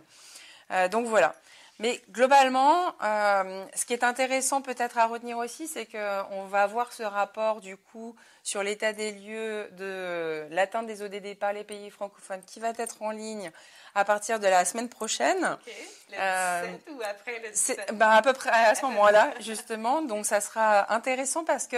Euh, 0.70 0.88
donc 0.88 1.06
voilà. 1.06 1.34
Mais 1.78 2.00
globalement, 2.10 2.94
euh, 3.02 3.66
ce 3.74 3.84
qui 3.84 3.92
est 3.92 4.02
intéressant 4.02 4.62
peut-être 4.62 4.96
à 4.96 5.06
retenir 5.06 5.36
aussi, 5.36 5.68
c'est 5.68 5.84
qu'on 5.84 6.46
va 6.46 6.62
avoir 6.62 6.92
ce 6.92 7.02
rapport 7.02 7.60
du 7.60 7.76
coup 7.76 8.16
sur 8.42 8.62
l'état 8.62 8.94
des 8.94 9.12
lieux 9.12 9.68
de 9.72 10.46
l'atteinte 10.50 10.86
des 10.86 11.02
ODD 11.02 11.38
par 11.38 11.52
les 11.52 11.64
pays 11.64 11.90
francophones 11.90 12.42
qui 12.46 12.60
va 12.60 12.72
être 12.78 13.02
en 13.02 13.10
ligne 13.10 13.50
à 13.94 14.04
partir 14.04 14.40
de 14.40 14.46
la 14.46 14.64
semaine 14.64 14.88
prochaine. 14.88 15.44
Ok. 15.44 15.72
Le 16.10 16.12
17 16.12 16.18
euh, 16.18 16.92
ou 16.92 17.02
après 17.02 17.40
le 17.40 17.50
17 17.50 17.94
ben, 17.94 18.08
À 18.08 18.22
peu 18.22 18.32
près 18.32 18.50
à 18.50 18.74
ce 18.74 18.82
moment-là, 18.86 19.32
justement. 19.40 20.00
Donc 20.00 20.24
ça 20.24 20.40
sera 20.40 20.92
intéressant 20.94 21.44
parce 21.44 21.66
que 21.66 21.76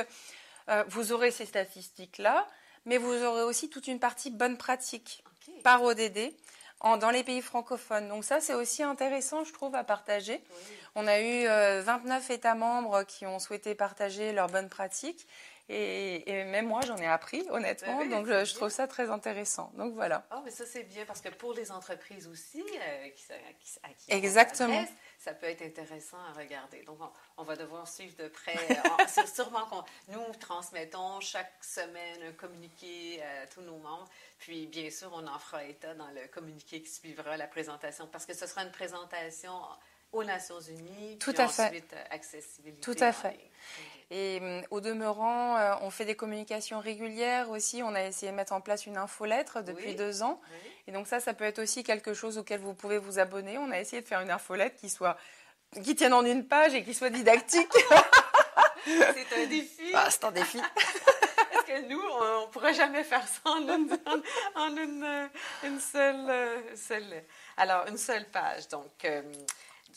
euh, 0.68 0.84
vous 0.88 1.12
aurez 1.12 1.30
ces 1.30 1.46
statistiques-là, 1.46 2.46
mais 2.88 2.98
vous 2.98 3.22
aurez 3.22 3.42
aussi 3.42 3.68
toute 3.68 3.86
une 3.86 4.00
partie 4.00 4.30
bonne 4.30 4.56
pratique 4.56 5.22
par 5.62 5.82
ODD 5.82 6.32
dans 6.82 7.10
les 7.10 7.22
pays 7.22 7.42
francophones. 7.42 8.08
Donc 8.08 8.24
ça, 8.24 8.40
c'est 8.40 8.54
aussi 8.54 8.82
intéressant, 8.82 9.44
je 9.44 9.52
trouve, 9.52 9.74
à 9.74 9.84
partager. 9.84 10.40
On 10.94 11.06
a 11.06 11.20
eu 11.20 11.44
29 11.82 12.30
euh, 12.30 12.34
États 12.34 12.54
membres 12.54 13.02
qui 13.04 13.26
ont 13.26 13.38
souhaité 13.38 13.74
partager 13.74 14.32
leurs 14.32 14.48
bonnes 14.48 14.68
pratiques. 14.68 15.26
Et, 15.70 16.44
même 16.44 16.66
moi, 16.66 16.80
j'en 16.86 16.96
ai 16.96 17.06
appris, 17.06 17.46
honnêtement. 17.50 18.04
donc, 18.06 18.26
je, 18.26 18.54
trouve 18.54 18.70
ça 18.70 18.86
très 18.86 19.10
intéressant. 19.10 19.70
Donc, 19.76 19.92
voilà. 19.94 20.26
Oh, 20.32 20.40
mais 20.44 20.50
ça, 20.50 20.64
c'est 20.64 20.84
bien 20.84 21.04
parce 21.04 21.20
que 21.20 21.28
pour 21.28 21.52
les 21.52 21.70
entreprises 21.70 22.26
aussi, 22.26 22.62
euh, 22.62 23.08
qui, 23.10 23.24
qui, 23.98 24.12
Exactement. 24.12 24.82
ça 25.18 25.34
peut 25.34 25.46
être 25.46 25.62
intéressant 25.62 26.16
à 26.30 26.38
regarder. 26.38 26.82
Donc, 26.84 26.98
on, 27.36 27.42
va 27.42 27.54
devoir 27.54 27.86
suivre 27.86 28.16
de 28.16 28.28
près. 28.28 28.56
C'est 29.08 29.28
sûrement 29.28 29.66
qu'on 29.66 29.84
nous 30.08 30.34
transmettons 30.40 31.20
chaque 31.20 31.52
semaine 31.62 32.22
un 32.28 32.32
communiqué 32.32 33.22
à 33.22 33.46
tous 33.46 33.60
nos 33.60 33.76
membres. 33.76 34.08
Puis, 34.38 34.66
bien 34.66 34.88
sûr, 34.90 35.10
on 35.12 35.26
en 35.26 35.38
fera 35.38 35.64
état 35.64 35.94
dans 35.94 36.08
le 36.08 36.28
communiqué 36.28 36.80
qui 36.80 36.90
suivra 36.90 37.36
la 37.36 37.46
présentation 37.46 38.06
parce 38.06 38.24
que 38.24 38.34
ce 38.34 38.46
sera 38.46 38.62
une 38.62 38.72
présentation 38.72 39.52
aux 40.12 40.24
Nations 40.24 40.60
Unies. 40.60 41.18
Tout 41.18 41.34
à 41.36 41.44
ensuite, 41.44 41.90
fait. 41.90 41.94
Euh, 41.94 42.04
accessibilité. 42.10 42.80
Tout 42.80 42.96
à 43.02 43.12
fait. 43.12 43.38
Et 44.10 44.38
euh, 44.40 44.62
au 44.70 44.80
demeurant, 44.80 45.56
euh, 45.56 45.74
on 45.82 45.90
fait 45.90 46.06
des 46.06 46.16
communications 46.16 46.80
régulières 46.80 47.50
aussi. 47.50 47.82
On 47.82 47.94
a 47.94 48.04
essayé 48.04 48.32
de 48.32 48.36
mettre 48.36 48.54
en 48.54 48.60
place 48.60 48.86
une 48.86 48.96
infolettre 48.96 49.62
depuis 49.62 49.94
deux 49.94 50.22
ans. 50.22 50.40
Et 50.86 50.92
donc 50.92 51.06
ça, 51.06 51.20
ça 51.20 51.34
peut 51.34 51.44
être 51.44 51.58
aussi 51.58 51.84
quelque 51.84 52.14
chose 52.14 52.38
auquel 52.38 52.60
vous 52.60 52.74
pouvez 52.74 52.98
vous 52.98 53.18
abonner. 53.18 53.58
On 53.58 53.70
a 53.70 53.78
essayé 53.78 54.00
de 54.00 54.06
faire 54.06 54.20
une 54.20 54.30
infolettre 54.30 54.76
qui 54.76 54.88
soit 54.88 55.16
qui 55.82 55.94
tienne 55.94 56.14
en 56.14 56.24
une 56.24 56.46
page 56.46 56.74
et 56.74 56.82
qui 56.82 56.94
soit 56.94 57.10
didactique. 57.10 57.68
c'est 58.86 59.42
un 59.42 59.46
défi. 59.46 59.92
Ah, 59.92 60.08
c'est 60.10 60.24
un 60.24 60.32
défi. 60.32 60.58
Parce 61.52 61.66
que 61.66 61.88
nous, 61.88 62.00
on 62.00 62.46
ne 62.46 62.46
pourrait 62.46 62.72
jamais 62.72 63.04
faire 63.04 63.26
ça 63.28 63.50
en 63.50 63.60
une, 63.60 63.98
en 64.54 64.76
une, 64.76 65.28
une 65.64 65.78
seule, 65.78 66.62
seule, 66.74 67.24
alors 67.58 67.86
une 67.86 67.98
seule 67.98 68.24
page? 68.30 68.68
Donc 68.68 69.04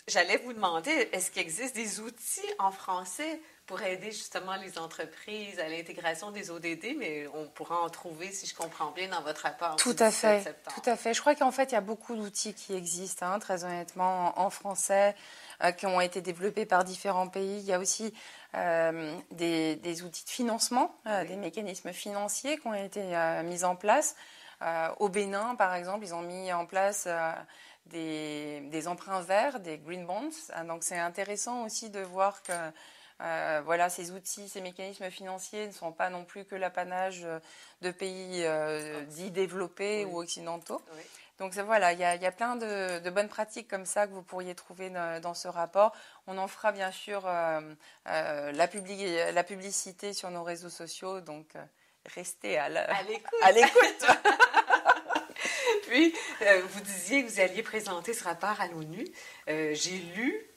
J'allais 0.07 0.37
vous 0.37 0.53
demander, 0.53 1.09
est-ce 1.11 1.31
qu'il 1.31 1.41
existe 1.41 1.75
des 1.75 1.99
outils 1.99 2.53
en 2.59 2.71
français 2.71 3.39
pour 3.71 3.81
aider 3.83 4.11
justement 4.11 4.57
les 4.57 4.77
entreprises 4.77 5.57
à 5.57 5.69
l'intégration 5.69 6.29
des 6.31 6.51
ODD, 6.51 6.97
mais 6.97 7.25
on 7.33 7.47
pourra 7.47 7.79
en 7.81 7.89
trouver, 7.89 8.29
si 8.33 8.45
je 8.45 8.53
comprends 8.53 8.91
bien, 8.91 9.07
dans 9.07 9.21
votre 9.21 9.43
rapport. 9.43 9.77
Tout 9.77 9.95
à 9.97 10.11
fait, 10.11 10.43
tout 10.75 10.89
à 10.89 10.97
fait. 10.97 11.13
Je 11.13 11.21
crois 11.21 11.35
qu'en 11.35 11.51
fait, 11.51 11.71
il 11.71 11.75
y 11.75 11.77
a 11.77 11.81
beaucoup 11.81 12.17
d'outils 12.17 12.53
qui 12.53 12.73
existent, 12.73 13.25
hein, 13.25 13.39
très 13.39 13.63
honnêtement, 13.63 14.37
en 14.37 14.49
français, 14.49 15.15
euh, 15.63 15.71
qui 15.71 15.85
ont 15.85 16.01
été 16.01 16.19
développés 16.19 16.65
par 16.65 16.83
différents 16.83 17.29
pays. 17.29 17.59
Il 17.59 17.63
y 17.65 17.71
a 17.71 17.79
aussi 17.79 18.13
euh, 18.55 19.17
des, 19.31 20.03
outils 20.03 20.25
de 20.25 20.29
financement, 20.29 20.93
euh, 21.07 21.23
des 21.23 21.37
mécanismes 21.37 21.93
financiers 21.93 22.57
qui 22.57 22.67
ont 22.67 22.73
été 22.73 23.01
mis 23.45 23.63
en 23.63 23.77
place. 23.77 24.17
au 24.99 25.07
Bénin, 25.07 25.55
par 25.55 25.75
exemple, 25.75 26.03
ils 26.03 26.13
ont 26.13 26.23
mis 26.23 26.51
en 26.51 26.65
place 26.65 27.07
des, 27.85 28.87
emprunts 28.87 29.21
verts, 29.21 29.61
des 29.61 29.77
green 29.77 30.05
bonds. 30.05 30.29
Ah, 30.51 30.65
donc 30.65 30.83
c'est 30.83 30.99
intéressant 30.99 31.63
aussi 31.63 31.89
de 31.89 32.01
voir 32.01 32.43
que 32.43 32.51
euh, 33.21 33.61
voilà, 33.65 33.89
ces 33.89 34.11
outils, 34.11 34.49
ces 34.49 34.61
mécanismes 34.61 35.09
financiers 35.09 35.67
ne 35.67 35.71
sont 35.71 35.91
pas 35.91 36.09
non 36.09 36.25
plus 36.25 36.45
que 36.45 36.55
l'apanage 36.55 37.25
de 37.81 37.91
pays 37.91 38.43
euh, 38.43 39.03
dits 39.05 39.31
développés 39.31 40.05
ou 40.05 40.19
occidentaux. 40.19 40.81
Donc 41.39 41.55
voilà, 41.55 41.93
il 41.93 41.99
y, 41.99 42.03
a, 42.03 42.31
plein 42.31 42.55
de, 42.55 43.09
bonnes 43.09 43.29
pratiques 43.29 43.67
comme 43.67 43.85
ça 43.85 44.05
que 44.05 44.13
vous 44.13 44.21
pourriez 44.21 44.53
trouver 44.53 44.91
dans, 44.91 45.33
ce 45.33 45.47
rapport. 45.47 45.91
On 46.27 46.37
en 46.37 46.47
fera 46.47 46.71
bien 46.71 46.91
sûr 46.91 47.25
euh, 47.25 47.61
la, 48.05 48.51
la, 48.51 49.43
publicité 49.43 50.13
sur 50.13 50.29
nos 50.29 50.43
réseaux 50.43 50.69
sociaux, 50.69 51.19
donc 51.19 51.47
restez 52.05 52.59
à 52.59 52.69
l'écoute. 52.69 54.05
Puis, 55.91 56.13
euh, 56.41 56.61
vous 56.69 56.81
disiez 56.81 57.23
que 57.23 57.29
vous 57.29 57.39
alliez 57.39 57.63
présenter 57.63 58.13
ce 58.13 58.23
rapport 58.23 58.59
à 58.59 58.67
l'ONU. 58.67 59.05
Euh, 59.49 59.73
j'ai 59.73 59.97
lu, 60.15 60.47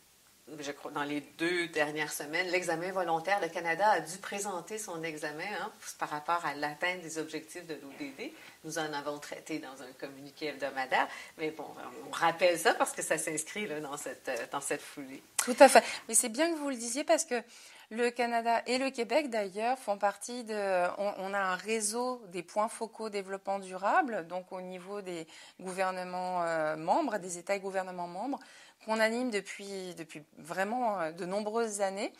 je 0.61 0.73
crois, 0.73 0.91
dans 0.91 1.03
les 1.03 1.21
deux 1.39 1.69
dernières 1.69 2.13
semaines, 2.13 2.49
l'examen 2.49 2.93
volontaire. 2.93 3.41
Le 3.41 3.49
Canada 3.49 3.89
a 3.91 4.01
dû 4.01 4.19
présenter 4.19 4.79
son 4.79 5.03
examen 5.03 5.45
hein, 5.61 5.71
par 5.99 6.09
rapport 6.11 6.45
à 6.45 6.55
l'atteinte 6.55 7.01
des 7.03 7.19
objectifs 7.19 7.67
de 7.67 7.75
l'ODD. 7.75 8.33
Nous 8.65 8.79
en 8.79 8.93
avons 8.93 9.19
traité 9.19 9.59
dans 9.59 9.83
un 9.83 9.93
communiqué 9.99 10.49
hebdomadaire. 10.49 11.09
Mais 11.39 11.51
bon, 11.51 11.67
on 12.09 12.11
rappelle 12.11 12.59
ça 12.59 12.75
parce 12.75 12.93
que 12.93 13.03
ça 13.03 13.19
s'inscrit 13.19 13.69
dans 13.81 13.97
cette, 13.97 14.29
euh, 14.29 14.47
dans 14.51 14.61
cette 14.61 14.83
foulée. 14.83 15.23
Tout 15.45 15.57
à 15.59 15.69
fait. 15.69 15.85
Mais 16.09 16.15
c'est 16.15 16.29
bien 16.29 16.53
que 16.53 16.59
vous 16.59 16.71
le 16.71 16.77
disiez 16.77 17.05
parce 17.05 17.25
que 17.25 17.43
le 17.91 18.11
Canada 18.11 18.63
et 18.67 18.79
le 18.79 18.91
Québec, 18.91 19.31
d'ailleurs, 19.31 19.79
font 19.79 19.99
partie 19.99 20.45
de. 20.45 20.55
On, 20.99 21.35
a 21.35 21.39
un 21.39 21.55
réseau 21.55 22.23
des 22.33 22.43
points 22.43 22.69
focaux 22.69 23.11
développement 23.11 23.59
durable, 23.59 24.27
donc 24.27 24.51
au 24.53 24.61
niveau 24.61 25.03
des 25.03 25.27
gouvernements 25.61 26.43
euh, 26.45 26.77
membres, 26.77 27.19
des 27.19 27.39
États 27.39 27.57
et 27.57 27.61
gouvernements 27.61 28.09
membres, 28.09 28.41
qu'on 28.85 29.01
anime 29.01 29.31
depuis, 29.31 29.95
depuis 29.95 30.23
vraiment 30.39 31.01
euh, 31.01 31.13
de 31.13 31.25
nombreuses 31.25 31.81
années. 31.81 32.13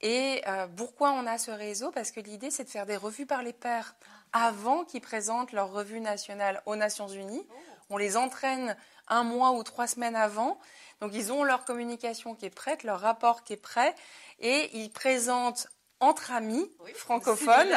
Et 0.00 0.42
euh, 0.46 0.66
pourquoi 0.76 1.12
on 1.12 1.26
a 1.26 1.38
ce 1.38 1.50
réseau? 1.50 1.90
Parce 1.92 2.10
que 2.10 2.20
l'idée, 2.20 2.50
c'est 2.50 2.64
de 2.64 2.70
faire 2.70 2.86
des 2.86 2.96
revues 2.96 3.26
par 3.26 3.42
les 3.42 3.52
pairs 3.52 3.94
avant 4.32 4.84
qu'ils 4.84 5.00
présentent 5.00 5.52
leur 5.52 5.70
revue 5.70 6.00
nationale 6.00 6.62
aux 6.66 6.76
Nations 6.76 7.08
Unies. 7.08 7.46
On 7.90 7.96
les 7.96 8.16
entraîne 8.16 8.76
un 9.08 9.22
mois 9.22 9.52
ou 9.52 9.62
trois 9.62 9.86
semaines 9.86 10.16
avant. 10.16 10.58
Donc 11.00 11.12
ils 11.14 11.32
ont 11.32 11.44
leur 11.44 11.64
communication 11.64 12.34
qui 12.34 12.46
est 12.46 12.50
prête, 12.50 12.82
leur 12.82 13.00
rapport 13.00 13.44
qui 13.44 13.52
est 13.52 13.56
prêt, 13.56 13.94
et 14.40 14.70
ils 14.76 14.90
présentent 14.90 15.68
entre 16.00 16.32
amis 16.32 16.70
francophones. 16.94 17.74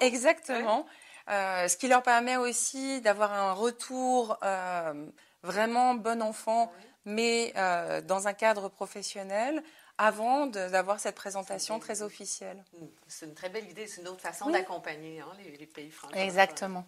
Exactement. 0.00 0.86
ce 1.28 1.76
qui 1.76 1.86
leur 1.86 2.02
permet 2.02 2.36
aussi 2.36 3.00
d'avoir 3.02 3.32
un 3.32 3.52
retour 3.52 4.38
vraiment 5.42 5.94
bon 5.94 6.22
enfant, 6.22 6.72
mais 7.04 7.52
dans 8.04 8.28
un 8.28 8.32
cadre 8.32 8.68
professionnel 8.68 9.62
avant 9.98 10.46
d'avoir 10.46 10.98
cette 11.00 11.14
présentation 11.14 11.78
très 11.78 12.02
officielle. 12.02 12.64
Hmm. 12.72 12.86
C'est 13.06 13.26
une 13.26 13.34
très 13.34 13.48
belle 13.48 13.68
idée, 13.70 13.86
c'est 13.86 14.00
une 14.00 14.08
autre 14.08 14.20
façon 14.20 14.50
d'accompagner 14.50 15.20
hein, 15.20 15.30
les, 15.58 15.66
pays 15.66 15.90
francophones. 15.90 16.22
Exactement. 16.22 16.84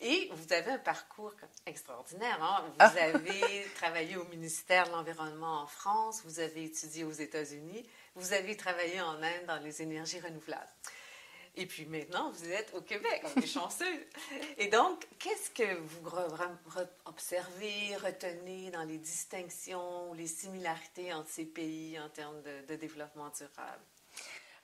Et 0.00 0.28
vous 0.32 0.52
avez 0.52 0.72
un 0.72 0.78
parcours 0.78 1.32
extraordinaire. 1.64 2.42
Hein? 2.42 2.64
Vous 2.66 2.74
ah. 2.80 2.92
avez 3.14 3.66
travaillé 3.76 4.16
au 4.16 4.24
ministère 4.24 4.86
de 4.88 4.90
l'Environnement 4.90 5.62
en 5.62 5.66
France, 5.66 6.22
vous 6.24 6.40
avez 6.40 6.64
étudié 6.64 7.04
aux 7.04 7.12
États-Unis, 7.12 7.88
vous 8.16 8.32
avez 8.32 8.56
travaillé 8.56 9.00
en 9.00 9.22
Inde 9.22 9.46
dans 9.46 9.60
les 9.60 9.80
énergies 9.80 10.18
renouvelables. 10.18 10.72
Et 11.54 11.66
puis 11.66 11.84
maintenant, 11.84 12.30
vous 12.30 12.50
êtes 12.50 12.72
au 12.74 12.80
Québec, 12.80 13.22
on 13.36 13.40
est 13.40 13.46
chanceux. 13.46 14.06
Et 14.56 14.68
donc, 14.68 15.06
qu'est-ce 15.18 15.50
que 15.50 15.76
vous 15.80 16.08
observez, 17.04 17.94
retenez 17.96 18.70
dans 18.70 18.84
les 18.84 18.96
distinctions, 18.96 20.14
les 20.14 20.26
similarités 20.26 21.12
entre 21.12 21.28
ces 21.28 21.44
pays 21.44 22.00
en 22.00 22.08
termes 22.08 22.40
de, 22.68 22.74
développement 22.76 23.30
durable? 23.30 23.82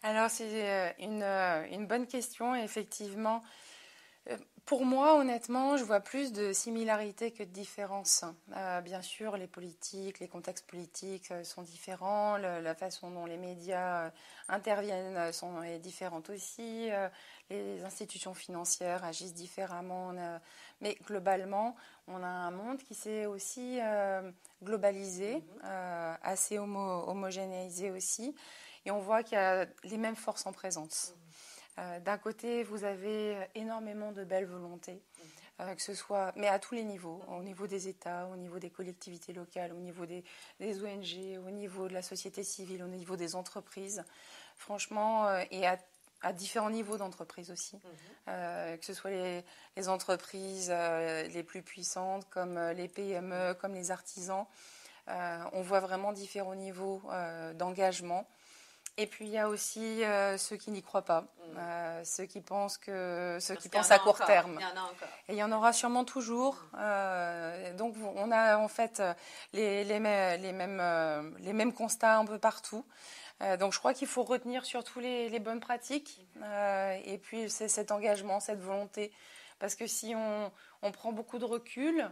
Alors, 0.03 0.31
c'est 0.31 0.67
euh, 0.67 0.91
euh, 1.01 1.67
une, 1.71 1.87
bonne 1.87 2.07
question, 2.07 2.55
effectivement. 2.55 3.43
Euh, 4.69 4.77
pour 4.77 4.85
moi, 4.85 5.17
honnêtement, 5.17 5.77
je 5.77 5.85
vois 5.85 6.01
plus 6.01 6.33
de 6.33 6.53
similarités 6.53 7.31
que 7.31 7.43
de 7.43 7.49
différences. 7.49 8.25
Euh, 8.55 8.81
bien 8.81 9.03
sûr, 9.03 9.37
les 9.37 9.47
politiques, 9.47 10.21
les 10.21 10.29
contextes 10.29 10.67
politiques 10.67 11.31
euh, 11.31 11.45
sont 11.45 11.63
différents, 11.63 12.37
la 12.37 12.75
façon 12.75 13.11
dont 13.11 13.27
les 13.27 13.37
médias 13.37 14.11
interviennent 14.49 15.33
sont, 15.33 15.63
est 15.63 15.79
différente 15.79 16.31
aussi, 16.31 16.91
les 17.51 17.85
institutions 17.85 18.35
financières 18.35 19.05
agissent 19.05 19.35
différemment, 19.35 20.13
mais 20.81 20.97
globalement, 21.07 21.77
on 22.07 22.23
a 22.23 22.27
un 22.27 22.51
monde 22.51 22.79
qui 22.79 22.95
s'est 22.95 23.27
aussi 23.27 23.79
globalisé, 24.63 25.37
mm-hmm. 25.37 26.17
assez 26.23 26.59
homogénéisé 26.59 27.91
aussi, 27.91 28.35
et 28.87 28.91
on 28.91 29.01
voit 29.01 29.23
qu'il 29.23 29.37
y 29.37 29.41
a 29.41 29.67
les 29.85 29.99
mêmes 29.99 30.17
forces 30.17 30.47
en 30.47 30.53
présence. 30.53 31.15
Euh, 31.79 32.01
d'un 32.01 32.19
côté, 32.19 32.65
vous 32.65 32.85
avez 32.85 33.37
énormément 33.55 34.13
de 34.13 34.25
belles 34.25 34.47
volontés, 34.47 35.01
euh, 35.61 35.75
que 35.75 35.83
ce 35.83 35.95
soit, 35.95 36.33
mais 36.35 36.49
à 36.49 36.59
tous 36.59 36.75
les 36.75 36.83
niveaux, 36.83 37.23
au 37.29 37.43
niveau 37.43 37.67
des 37.67 37.89
États, 37.89 38.27
au 38.27 38.37
niveau 38.37 38.59
des 38.59 38.71
collectivités 38.71 39.33
locales, 39.33 39.73
au 39.73 39.79
niveau 39.79 40.05
des, 40.05 40.25
ONG, 40.61 41.39
au 41.47 41.51
niveau 41.51 41.89
de 41.89 41.95
la 41.95 42.03
société 42.03 42.43
civile, 42.43 42.83
au 42.83 42.89
niveau 42.89 43.17
des 43.17 43.37
entreprises. 43.37 44.03
Franchement, 44.57 45.29
euh, 45.29 45.45
et 45.51 45.67
à, 45.67 45.79
différents 46.33 46.71
niveaux 46.71 46.97
d'entreprises 46.97 47.53
aussi, 47.53 47.77
mhm. 47.77 48.77
que 48.77 48.85
ce 48.85 48.93
soit 48.93 49.13
les, 49.13 49.45
les 49.77 49.89
entreprises 49.89 50.69
les 50.69 51.45
plus 51.45 51.63
puissantes, 51.63 52.29
comme 52.29 52.59
les 52.59 52.89
PME, 52.89 53.55
comme 53.55 53.73
les 53.73 53.93
artisans. 53.93 54.45
on 55.07 55.63
voit 55.63 55.79
vraiment 55.79 56.13
différents 56.13 56.57
niveaux 56.57 57.01
d'engagement. 57.55 58.27
Et 59.01 59.07
puis 59.07 59.27
il 59.27 59.31
y 59.31 59.39
a 59.39 59.49
aussi 59.49 60.03
euh, 60.03 60.37
ceux 60.37 60.57
qui 60.57 60.73
n'y 60.73 60.83
croient 60.83 61.05
pas, 61.05 61.21
mm. 61.21 61.57
euh, 61.57 62.05
ceux 62.05 62.25
qui 62.25 62.41
pensent 62.41 62.79
que 62.79 63.39
ceux 63.41 63.55
qui 63.55 63.69
pensent 63.69 63.93
à 63.93 64.01
court 64.01 64.19
terme. 64.19 64.59
Il 64.59 64.63
y 64.63 64.67
en 64.67 64.77
a 64.77 64.83
encore. 64.83 65.09
Et 65.29 65.33
il 65.35 65.37
y 65.37 65.43
en 65.45 65.53
aura 65.53 65.73
sûrement 65.73 66.05
toujours. 66.05 66.55
Mm. 66.73 66.77
Euh, 66.81 67.75
donc 67.75 67.95
on 68.17 68.33
a 68.33 68.59
en 68.59 68.67
fait 68.67 69.01
les, 69.53 69.85
les, 69.85 70.01
les, 70.39 70.53
mêmes 70.53 71.37
les 71.39 71.53
mêmes 71.53 71.73
constats 71.73 72.19
un 72.19 72.25
peu 72.25 72.41
partout. 72.41 72.85
donc 73.61 73.73
je 73.73 73.79
crois 73.79 73.95
qu'il 73.95 74.09
faut 74.09 74.25
retenir 74.25 74.65
surtout 74.65 74.99
les, 74.99 75.29
les 75.29 75.39
bonnes 75.39 75.61
pratiques 75.61 76.27
et 77.05 77.19
puis 77.19 77.49
c'est 77.49 77.69
cet 77.69 77.93
engagement, 77.93 78.41
cette 78.41 78.61
volonté. 78.61 79.13
Parce 79.61 79.75
que 79.75 79.87
si 79.87 80.15
on, 80.15 80.53
on 80.83 80.93
prend 80.93 81.13
beaucoup 81.13 81.39
de 81.39 81.45
recul, 81.45 82.09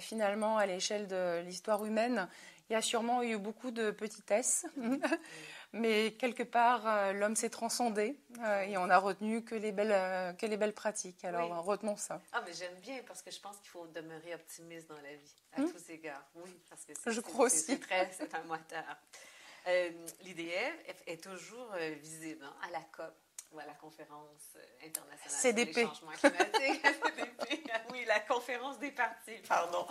finalement 0.00 0.58
à 0.58 0.66
l'échelle 0.66 1.06
de 1.06 1.42
l'histoire 1.44 1.84
humaine, 1.84 2.28
il 2.68 2.72
y 2.72 2.76
a 2.76 2.82
sûrement 2.82 3.22
eu 3.22 3.36
beaucoup 3.36 3.70
de 3.70 3.92
petitesses. 3.92 4.66
Mais 5.76 6.12
quelque 6.12 6.44
part, 6.44 6.86
euh, 6.86 7.12
l'homme 7.12 7.34
s'est 7.34 7.50
transcendé 7.50 8.16
euh, 8.38 8.60
et 8.60 8.78
on 8.78 8.88
a 8.90 8.96
retenu 8.96 9.42
que 9.42 9.56
les 9.56 9.72
belles, 9.72 9.90
euh, 9.90 10.32
que 10.32 10.46
les 10.46 10.56
belles 10.56 10.72
pratiques. 10.72 11.24
Alors 11.24 11.64
retenons 11.64 11.96
ça. 11.96 12.22
Ah, 12.32 12.44
mais 12.46 12.52
j'aime 12.52 12.76
bien 12.80 13.02
parce 13.08 13.22
que 13.22 13.32
je 13.32 13.40
pense 13.40 13.56
qu'il 13.58 13.70
faut 13.70 13.88
demeurer 13.88 14.34
optimiste 14.34 14.88
dans 14.88 15.00
la 15.00 15.16
vie, 15.16 15.34
à 15.56 15.60
hmm? 15.62 15.72
tous 15.72 15.90
égards. 15.90 16.24
Oui, 16.36 16.60
parce 16.70 16.84
que 16.84 17.10
je 17.10 17.20
crois 17.20 17.46
aussi. 17.46 17.80
C'est 18.12 18.34
un 18.34 18.44
moteur. 18.44 18.84
L'IDF 20.22 21.02
est 21.08 21.22
toujours 21.22 21.72
visible 22.00 22.44
hein, 22.44 22.54
à 22.68 22.70
la 22.70 22.80
COP 22.92 23.14
à 23.58 23.66
la 23.66 23.74
conférence 23.74 24.56
internationale 24.84 25.40
CDP. 25.40 25.72
sur 25.72 25.80
les 25.80 25.86
changements 25.86 26.12
climatiques. 26.12 26.86
CDP. 27.16 27.70
Oui, 27.92 28.04
la 28.06 28.20
conférence 28.20 28.78
des 28.78 28.90
partis, 28.90 29.38
pardon. 29.48 29.86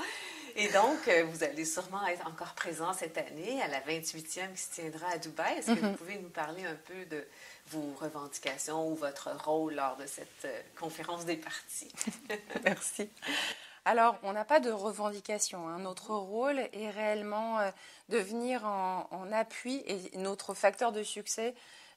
Et 0.55 0.67
donc, 0.69 1.07
euh, 1.07 1.23
vous 1.25 1.43
allez 1.43 1.65
sûrement 1.65 2.05
être 2.07 2.27
encore 2.27 2.53
présent 2.53 2.93
cette 2.93 3.17
année 3.17 3.61
à 3.61 3.67
la 3.67 3.79
28e 3.81 4.53
qui 4.53 4.61
se 4.61 4.73
tiendra 4.73 5.07
à 5.09 5.17
Dubaï. 5.17 5.57
Est-ce 5.57 5.73
que 5.73 5.79
vous 5.79 5.87
mhm. 5.87 5.97
pouvez 5.97 6.17
nous 6.19 6.29
parler 6.29 6.65
un 6.65 6.75
peu 6.75 7.05
de 7.05 7.25
vos 7.67 7.93
revendications 7.99 8.87
ou 8.87 8.95
votre 8.95 9.31
rôle 9.45 9.75
lors 9.75 9.97
de 9.97 10.05
cette 10.05 10.45
euh, 10.45 10.61
conférence 10.79 11.25
des 11.25 11.37
partis? 11.37 11.91
Merci. 12.63 13.09
Alors, 13.85 14.17
on 14.23 14.33
n'a 14.33 14.45
pas 14.45 14.59
de 14.59 14.71
revendication. 14.71 15.67
Hein. 15.67 15.79
Notre 15.79 16.11
rôle 16.11 16.59
est 16.71 16.89
réellement 16.89 17.59
euh, 17.59 17.69
de 18.09 18.17
venir 18.17 18.65
en, 18.65 19.07
en, 19.11 19.31
appui 19.31 19.83
et 19.85 20.17
notre 20.17 20.53
facteur 20.53 20.91
de 20.91 21.03
succès, 21.03 21.53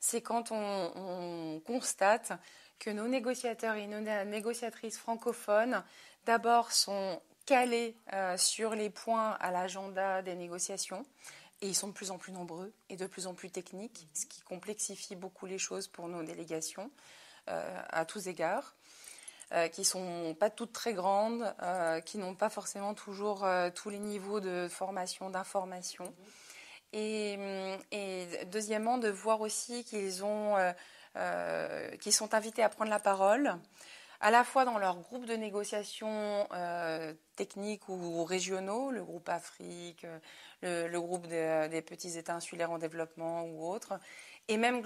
c'est 0.06 0.20
quand 0.20 0.52
on, 0.52 0.92
on, 0.94 1.60
constate 1.60 2.32
que 2.78 2.90
nos 2.90 3.08
négociateurs 3.08 3.74
et 3.74 3.88
nos 3.88 4.00
négociatrices 4.24 4.98
francophones, 4.98 5.82
d'abord, 6.26 6.70
sont 6.70 7.20
calés 7.44 7.96
euh, 8.12 8.36
sur 8.36 8.76
les 8.76 8.88
points 8.88 9.32
à 9.40 9.50
l'agenda 9.50 10.22
des 10.22 10.36
négociations. 10.36 11.04
Et 11.60 11.68
ils 11.68 11.74
sont 11.74 11.88
de 11.88 11.92
plus 11.92 12.12
en 12.12 12.18
plus 12.18 12.32
nombreux 12.32 12.72
et 12.88 12.96
de 12.96 13.06
plus 13.06 13.26
en 13.26 13.34
plus 13.34 13.50
techniques, 13.50 14.06
ce 14.14 14.26
qui 14.26 14.42
complexifie 14.42 15.16
beaucoup 15.16 15.46
les 15.46 15.58
choses 15.58 15.88
pour 15.88 16.06
nos 16.06 16.22
délégations 16.22 16.90
euh, 17.48 17.82
à 17.88 18.04
tous 18.04 18.28
égards, 18.28 18.76
euh, 19.52 19.66
qui 19.66 19.84
sont 19.84 20.36
pas 20.38 20.50
toutes 20.50 20.72
très 20.72 20.94
grandes, 20.94 21.52
qui 22.04 22.18
n'ont 22.18 22.36
pas 22.36 22.50
forcément 22.50 22.94
toujours 22.94 23.44
tous 23.74 23.90
les 23.90 23.98
niveaux 23.98 24.38
de 24.38 24.68
formation, 24.70 25.30
d'information. 25.30 26.14
Et, 26.92 27.38
et, 27.90 28.26
deuxièmement, 28.46 28.98
de 28.98 29.08
voir 29.08 29.40
aussi 29.40 29.84
qu'ils 29.84 30.24
ont, 30.24 30.56
qu'ils 32.00 32.12
sont 32.12 32.34
invités 32.34 32.62
à 32.62 32.68
prendre 32.68 32.90
la 32.90 33.00
parole 33.00 33.58
à 34.20 34.30
la 34.30 34.44
fois 34.44 34.64
dans 34.64 34.78
leur 34.78 34.96
groupe 34.96 35.26
de 35.26 35.34
négociation 35.34 36.46
euh, 36.52 37.12
techniques 37.36 37.88
ou 37.88 38.24
régionaux, 38.24 38.90
le 38.90 39.04
groupe 39.04 39.28
Afrique, 39.28 40.06
le, 40.62 40.88
le 40.88 41.00
groupe 41.00 41.26
des 41.26 41.82
petits 41.86 42.16
États 42.16 42.34
insulaires 42.34 42.70
en 42.70 42.78
développement 42.78 43.44
ou 43.44 43.66
autres, 43.70 43.98
et 44.48 44.56
même 44.56 44.82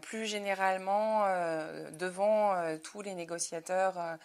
plus 0.00 0.26
généralement 0.26 1.24
euh, 1.24 1.90
devant 1.92 2.54
euh, 2.54 2.76
tous 2.78 3.02
les 3.02 3.14
négociateurs 3.14 4.18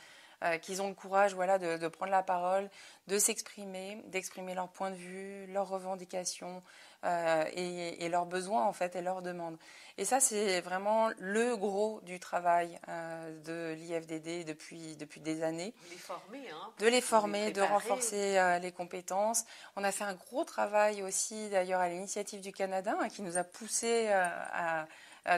euh, 0.44 0.58
qu'ils 0.58 0.82
ont 0.82 0.90
le 0.90 0.94
courage 0.94 1.34
voilà, 1.34 1.58
de, 1.58 1.78
de, 1.78 1.88
prendre 1.88 2.12
la 2.12 2.24
parole, 2.24 2.70
de 3.08 3.18
s'exprimer, 3.18 4.04
d'exprimer 4.08 4.54
leur 4.54 4.70
point 4.70 4.92
de 4.92 4.96
vue, 4.96 5.48
leurs 5.48 5.70
revendications 5.70 6.62
euh, 7.06 7.46
et, 7.54 8.04
et, 8.04 8.10
leurs 8.10 8.26
besoins 8.26 8.66
en 8.66 8.74
fait 8.74 8.96
et 8.96 9.02
leurs 9.02 9.22
demandes. 9.22 9.58
Et 9.98 10.06
ça, 10.06 10.20
c'est 10.20 10.60
vraiment 10.62 11.10
le 11.20 11.56
gros 11.56 12.02
du 12.02 12.20
travail 12.20 12.80
euh, 12.90 13.42
de 13.44 13.74
l'IFDD 13.76 14.46
depuis, 14.46 14.96
depuis 14.98 15.22
des 15.22 15.44
années. 15.44 15.74
De 15.84 15.92
les 15.92 15.98
former, 15.98 16.50
hein, 16.50 16.74
De 16.80 16.88
les 16.88 17.02
former, 17.02 17.52
de 17.52 17.62
renforcer 17.62 18.38
euh, 18.38 18.60
les 18.60 18.72
compétences. 18.72 19.46
On 19.76 19.84
a 19.84 19.92
fait 19.92 20.04
un 20.04 20.16
gros 20.16 20.44
travail 20.44 21.04
aussi 21.04 21.50
d'ailleurs 21.50 21.80
à 21.80 21.90
l'initiative 21.90 22.42
du 22.42 22.52
Canada 22.52 22.98
hein, 23.00 23.10
qui 23.10 23.22
nous 23.22 23.38
a 23.38 23.44
poussé 23.44 24.08
à 24.10 24.88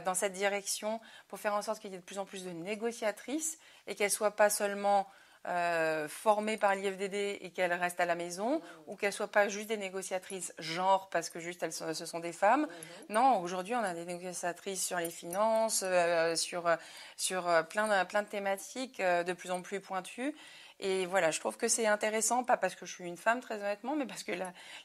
dans 0.04 0.16
cette 0.16 0.34
direction 0.34 1.00
pour 1.30 1.40
faire 1.40 1.54
en 1.54 1.62
sorte 1.62 1.80
qu'il 1.80 1.92
y 1.92 1.96
ait 1.96 2.00
de 2.00 2.04
plus 2.04 2.20
en 2.20 2.26
plus 2.26 2.44
de 2.44 2.50
négociatrices 2.50 3.58
et 3.88 3.96
qu'elles 3.96 4.08
ne 4.08 4.12
soient 4.12 4.36
pas 4.36 4.50
seulement 4.50 5.08
euh, 5.48 6.08
formées 6.08 6.58
par 6.58 6.76
l'IFDD 6.76 7.40
et 7.42 7.52
qu'elles 7.54 7.74
restent 7.74 8.00
à 8.00 8.06
la 8.06 8.16
maison, 8.16 8.62
ou 8.86 8.96
qu'elles 8.96 9.10
ne 9.10 9.16
soient 9.16 9.32
pas 9.32 9.48
juste 9.48 9.68
des 9.68 9.78
négociatrices 9.78 10.54
genre 10.60 11.10
parce 11.10 11.30
que 11.30 11.40
juste 11.40 11.64
elles 11.64 11.74
ce 11.74 12.06
sont 12.06 12.20
des 12.20 12.34
femmes. 12.34 12.62
Mhm. 12.62 13.16
Non, 13.16 13.40
aujourd'hui 13.40 13.76
on 13.76 13.84
a 13.84 13.94
des 13.94 14.06
négociatrices 14.06 14.86
sur 14.86 14.98
les 14.98 15.10
finances, 15.10 15.84
euh, 15.86 16.36
sur, 16.36 16.70
sur 17.16 17.44
plein, 17.70 17.88
de, 17.88 18.08
plein 18.08 18.24
de 18.24 18.28
thématiques 18.28 19.02
de 19.02 19.34
plus 19.34 19.52
en 19.52 19.62
plus 19.62 19.80
pointues. 19.80 20.36
Et 20.80 21.08
voilà, 21.08 21.32
je 21.32 21.40
trouve 21.40 21.58
que 21.58 21.68
c'est 21.68 21.88
intéressant, 21.88 22.44
pas 22.44 22.58
parce 22.58 22.76
que 22.76 22.86
je 22.86 22.94
suis 22.94 23.06
une 23.06 23.18
femme 23.18 23.40
très 23.40 23.56
honnêtement, 23.56 23.96
mais 23.96 24.06
parce 24.06 24.24
que 24.24 24.32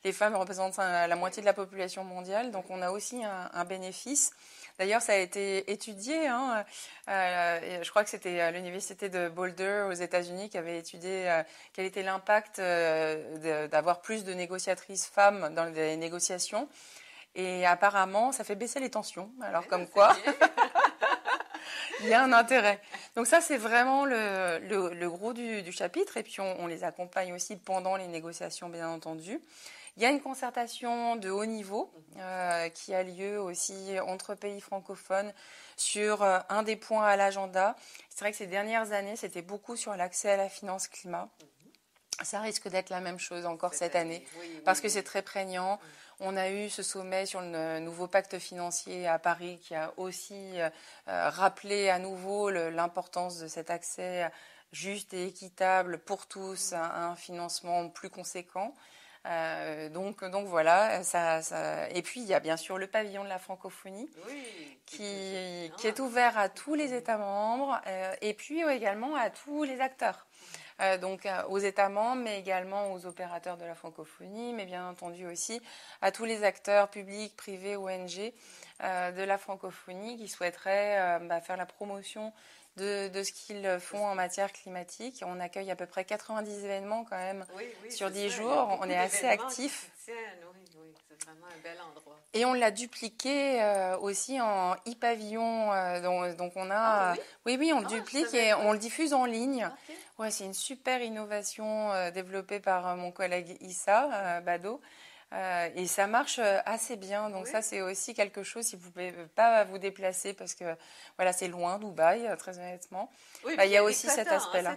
les 0.05 0.13
femmes 0.13 0.37
représentent 0.37 0.79
la 0.79 1.17
moitié 1.17 1.43
de 1.43 1.47
la 1.47 1.53
population 1.53 2.03
mondiale, 2.03 2.51
donc 2.51 2.65
on 2.71 2.81
a 2.81 2.91
aussi 2.91 3.23
un, 3.23 3.51
un 3.53 3.65
bénéfice. 3.65 4.33
D'ailleurs, 4.79 5.03
ça 5.03 5.13
a 5.13 5.17
été 5.17 5.71
étudié. 5.71 6.27
Hein, 6.27 6.65
euh, 7.09 7.83
je 7.83 7.91
crois 7.91 8.05
que 8.05 8.11
c'était 8.11 8.41
euh, 8.41 8.51
l'université 8.51 9.09
de 9.09 9.29
Boulder 9.29 9.87
aux 9.89 9.93
États-Unis 9.93 10.49
qui 10.49 10.59
avait 10.59 10.79
étudié 10.79 11.31
euh, 11.31 11.43
quel 11.73 11.87
était 11.87 12.03
l'impact 12.03 12.61
d'avoir 12.61 14.01
plus 14.01 14.25
de 14.25 14.33
négociatrices 14.33 15.07
femmes 15.07 15.55
dans 15.55 15.65
les 15.65 15.97
négociations. 15.97 16.69
Et 17.35 17.67
apparemment, 17.67 18.33
ça 18.33 18.45
fait 18.45 18.57
baisser 18.57 18.81
les 18.81 18.91
tensions. 18.91 19.31
Alors, 19.43 19.67
comme 19.67 19.87
quoi. 19.87 20.15
il 22.01 22.09
y 22.09 22.15
a 22.15 22.23
un 22.23 22.33
intérêt. 22.33 22.81
Donc 23.17 23.27
ça, 23.27 23.41
c'est 23.41 23.57
vraiment 23.57 24.05
le, 24.05 24.59
le, 24.59 25.11
gros 25.11 25.33
du, 25.33 25.63
du, 25.63 25.73
chapitre. 25.73 26.17
Et 26.19 26.23
puis, 26.23 26.41
on, 26.41 26.61
on, 26.61 26.67
les 26.67 26.85
accompagne 26.85 27.33
aussi 27.33 27.57
pendant 27.57 27.97
les 27.97 28.07
négociations, 28.07 28.69
bien 28.69 28.89
entendu. 28.89 29.41
Il 29.97 30.03
y 30.03 30.07
a 30.07 30.11
une 30.11 30.23
concertation 30.23 31.17
de 31.17 31.29
haut 31.29 31.45
niveau 31.45 31.93
euh, 32.17 32.69
qui 32.71 32.95
a 32.95 33.03
lieu 33.03 33.39
aussi 33.39 34.01
entre 34.01 34.35
pays 34.35 34.61
francophones 34.61 35.33
sur 35.77 36.23
euh, 36.23 36.39
un 36.49 36.63
des 36.63 36.77
points 36.77 37.05
à 37.05 37.17
l'agenda. 37.17 37.77
C'est 38.09 38.21
vrai 38.21 38.31
que 38.31 38.39
ces 38.39 38.47
dernières 38.47 38.93
années, 38.93 39.17
c'était 39.17 39.43
beaucoup 39.43 39.77
sur 39.77 39.95
l'accès 39.95 40.31
à 40.31 40.37
la 40.39 40.49
finance 40.49 40.89
climat. 40.89 41.29
Ça 42.23 42.41
risque 42.41 42.69
d'être 42.69 42.89
la 42.89 43.01
même 43.01 43.19
chose 43.19 43.45
encore 43.45 43.75
cette, 43.75 43.97
année, 43.97 44.25
parce 44.65 44.81
que 44.81 44.89
c'est 44.89 45.03
très 45.03 45.23
prégnant. 45.23 45.79
On 46.21 46.37
a 46.37 46.51
eu 46.51 46.71
ce 46.71 46.83
sommet 46.83 47.27
sur 47.27 47.41
le 47.41 47.81
nouveau 47.81 48.07
pacte 48.07 48.39
financier 48.39 49.09
à 49.09 49.19
Paris 49.19 49.59
qui 49.61 49.75
a 49.75 49.93
aussi 49.97 50.53
euh, 50.61 50.71
rappelé 51.07 51.89
à 51.89 51.99
nouveau 51.99 52.49
l'importance 52.49 53.41
de 53.41 53.49
cet 53.49 53.71
accès 53.71 54.31
juste 54.71 55.13
et 55.15 55.27
équitable 55.27 55.99
pour 55.99 56.27
tous 56.27 56.73
à 56.73 57.07
un 57.07 57.17
financement 57.17 57.89
plus 57.89 58.09
conséquent. 58.09 58.75
Euh, 59.27 59.89
donc, 59.89 60.25
donc 60.25 60.49
voilà, 60.49 61.05
ça, 61.05 61.43
ça, 61.43 61.89
et 61.91 62.03
puis 62.03 62.21
il 62.21 62.27
y 62.27 62.35
a 62.35 62.41
bien 62.41 62.57
sûr 62.57 62.77
le 62.77 62.89
pavillon 62.89 63.23
de 63.23 63.29
la 63.29 63.39
francophonie 63.39 64.11
qui, 64.85 65.71
qui, 65.77 65.87
est 65.87 66.01
ouvert 66.01 66.37
à 66.37 66.49
tous 66.49 66.75
les 66.75 66.93
États 66.93 67.19
membres 67.19 67.81
euh, 67.87 68.13
et 68.21 68.35
puis 68.35 68.63
également 68.69 69.15
à 69.15 69.31
tous 69.31 69.63
les 69.63 69.81
acteurs. 69.81 70.27
Euh, 70.81 70.99
donc 70.99 71.29
aux 71.49 71.59
États 71.59 71.89
membres, 71.89 72.23
mais 72.23 72.41
également 72.41 72.93
aux 72.93 73.07
opérateurs 73.07 73.57
de 73.57 73.65
la 73.65 73.77
francophonie, 73.77 74.55
mais 74.55 74.65
bien 74.65 74.89
entendu 74.89 75.27
aussi 75.27 75.61
à 76.01 76.11
tous 76.11 76.25
les 76.25 76.43
acteurs 76.43 76.89
publics, 76.89 77.37
privés, 77.37 77.77
ONG 77.77 78.33
de 78.81 79.23
la 79.23 79.39
francophonie 79.39 80.17
qui 80.17 80.27
souhaiteraient 80.27 81.21
bah, 81.21 81.41
faire 81.41 81.57
la 81.57 81.67
promotion 81.67 82.33
de, 82.77 83.09
de 83.09 83.23
ce 83.23 83.33
qu'ils 83.33 83.79
font 83.81 84.07
en 84.07 84.15
matière 84.15 84.53
climatique. 84.53 85.23
On 85.27 85.41
accueille 85.41 85.71
à 85.71 85.77
peu 85.77 85.87
près 85.87 86.05
90 86.05 86.65
événements 86.65 87.05
quand 87.05 87.17
même 87.17 87.45
sur 87.91 88.11
10 88.11 88.31
jours. 88.31 88.79
On 88.81 88.89
est 88.89 88.97
assez 88.97 89.27
actifs. 89.27 89.91
Oui, 90.09 90.15
oui, 90.81 90.95
c'est 91.09 91.25
vraiment 91.25 91.47
un 91.47 91.63
bel 91.63 91.79
endroit. 91.81 92.19
Et 92.35 92.45
on 92.47 92.55
l'a 92.55 92.71
dupliqué 92.71 93.63
euh, 93.63 93.99
aussi 93.99 94.41
en 94.41 94.75
e-pavillon. 94.89 95.73
Euh, 95.73 96.01
donc, 96.01 96.37
donc, 96.37 96.53
on 96.57 96.71
a. 96.71 97.13
Ah, 97.13 97.15
oui? 97.45 97.57
oui, 97.59 97.73
on 97.75 97.85
ah, 97.85 97.89
duplique 97.89 98.33
et 98.33 98.55
on 98.55 98.73
le 98.73 98.79
diffuse 98.79 99.13
en 99.13 99.27
ligne. 99.27 99.69
Ouais, 100.19 100.31
c'est 100.31 100.45
une 100.45 100.55
super 100.55 101.03
innovation 101.03 101.93
euh, 101.93 102.11
développée 102.11 102.61
par 102.61 102.97
mon 102.97 103.13
collègue 103.13 103.57
Issa 103.61 104.41
Bado. 104.41 104.81
Euh, 105.33 105.71
et 105.75 105.87
ça 105.87 106.07
marche 106.07 106.39
euh, 106.39 106.59
assez 106.67 106.97
bien. 106.97 107.31
Donc 107.31 107.47
ça, 107.47 107.63
c'est 107.63 107.81
aussi 107.81 108.13
quelque 108.13 108.43
chose 108.43 108.67
si 108.67 108.77
vous 108.77 108.89
ne 108.89 108.91
pouvez 108.91 109.13
pas 109.35 109.65
vous 109.65 109.79
déplacer 109.79 110.35
parce 110.35 110.55
que 110.55 110.77
voilà, 111.17 111.33
c'est 111.33 111.49
loin, 111.49 111.79
Dubaï, 111.79 112.27
euh, 112.27 112.37
très 112.37 112.59
honnêtement. 112.59 113.11
Oui, 113.45 113.57
bah, 113.57 113.65
il 113.65 113.73
y 113.73 113.77
a 113.77 113.85
aussi 113.85 114.09
cet 114.09 114.29
hein, 114.29 114.37
aspect-là. 114.37 114.77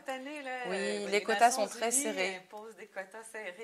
oui, 0.70 1.08
les 1.12 1.24
quotas 1.24 1.52
sont 1.52 1.68
très 1.68 1.92
serrés. 1.92 2.42
des 2.78 2.88
quotas 2.88 3.24
serrés. 3.32 3.56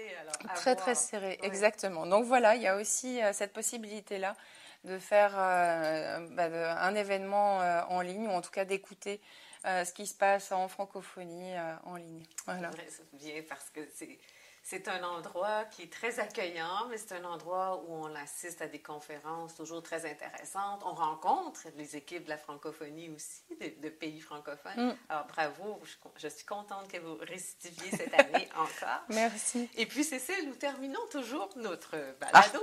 très 0.55 0.75
très 0.75 0.95
serrés, 0.95 1.39
exactement. 1.43 2.05
Donc 2.05 2.25
voilà, 2.25 2.55
il 2.55 2.61
y 2.61 2.67
a 2.67 2.75
aussi 2.75 3.21
cette 3.33 3.53
possibilité-là 3.53 4.35
de 4.83 4.97
faire 4.97 5.31
bah, 5.31 6.81
un 6.81 6.95
événement 6.95 7.59
en 7.89 8.01
ligne 8.01 8.27
ou 8.27 8.31
en 8.31 8.41
tout 8.41 8.51
cas 8.51 8.65
d'écouter 8.65 9.21
ce 9.63 9.91
qui 9.93 10.07
se 10.07 10.15
passe 10.15 10.51
en 10.51 10.67
francophonie 10.67 11.53
en 11.83 11.95
ligne. 11.95 12.25
Voilà. 12.45 12.71
Bien 13.13 13.43
parce 13.47 13.69
que 13.69 13.81
c'est 13.93 14.19
c'est 14.63 14.87
un 14.87 15.03
endroit 15.03 15.65
qui 15.65 15.83
est 15.83 15.91
très 15.91 16.19
accueillant, 16.19 16.87
mais 16.89 16.97
c'est 16.97 17.15
un 17.15 17.25
endroit 17.25 17.83
où 17.87 17.93
on 17.93 18.15
assiste 18.15 18.61
à 18.61 18.67
des 18.67 18.79
conférences 18.79 19.55
toujours 19.55 19.81
très 19.81 20.09
intéressantes. 20.09 20.81
On 20.85 20.93
rencontre 20.93 21.67
les 21.77 21.95
équipes 21.95 22.25
de 22.25 22.29
la 22.29 22.37
francophonie 22.37 23.09
aussi, 23.09 23.41
de, 23.59 23.89
pays 23.89 24.19
francophones. 24.19 24.89
Mm. 24.89 24.97
Alors 25.09 25.25
bravo, 25.25 25.81
je, 26.17 26.27
suis 26.27 26.45
contente 26.45 26.87
que 26.91 26.97
vous 26.97 27.17
récidiviez 27.21 27.91
cette 27.91 28.13
année 28.13 28.47
encore. 28.55 29.03
Merci. 29.09 29.69
Et 29.75 29.85
puis 29.85 30.03
Cécile, 30.03 30.47
nous 30.47 30.55
terminons 30.55 31.05
toujours 31.11 31.49
notre 31.55 31.97
balado 32.19 32.59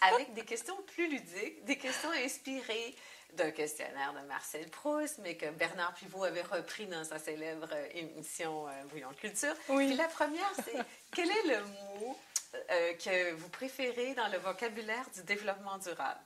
ah. 0.00 0.06
avec 0.14 0.32
des 0.34 0.44
questions 0.44 0.76
plus 0.94 1.08
ludiques, 1.08 1.64
des 1.64 1.76
questions 1.76 2.10
inspirées 2.24 2.94
d'un 3.34 3.50
questionnaire 3.50 4.12
de 4.12 4.26
Marcel 4.28 4.68
Proust, 4.68 5.18
mais 5.22 5.36
que 5.36 5.50
Bernard 5.50 5.94
Pivot 5.94 6.24
avait 6.24 6.42
repris 6.42 6.86
dans 6.86 7.04
sa 7.04 7.18
célèbre 7.18 7.68
euh, 7.72 7.86
émission 7.94 8.68
euh, 8.68 8.70
Bouillon 8.90 9.10
de 9.10 9.16
culture. 9.16 9.54
Oui. 9.68 9.88
Puis 9.88 9.96
la 9.96 10.08
première, 10.08 10.52
c'est 10.64 10.76
quel 11.14 11.30
est 11.30 11.46
le 11.46 11.64
mot 11.64 12.16
euh, 12.54 12.92
que 12.94 13.32
vous 13.34 13.48
préférez 13.48 14.14
dans 14.14 14.28
le 14.28 14.38
vocabulaire 14.38 15.04
du 15.14 15.22
développement 15.22 15.78
durable? 15.78 16.20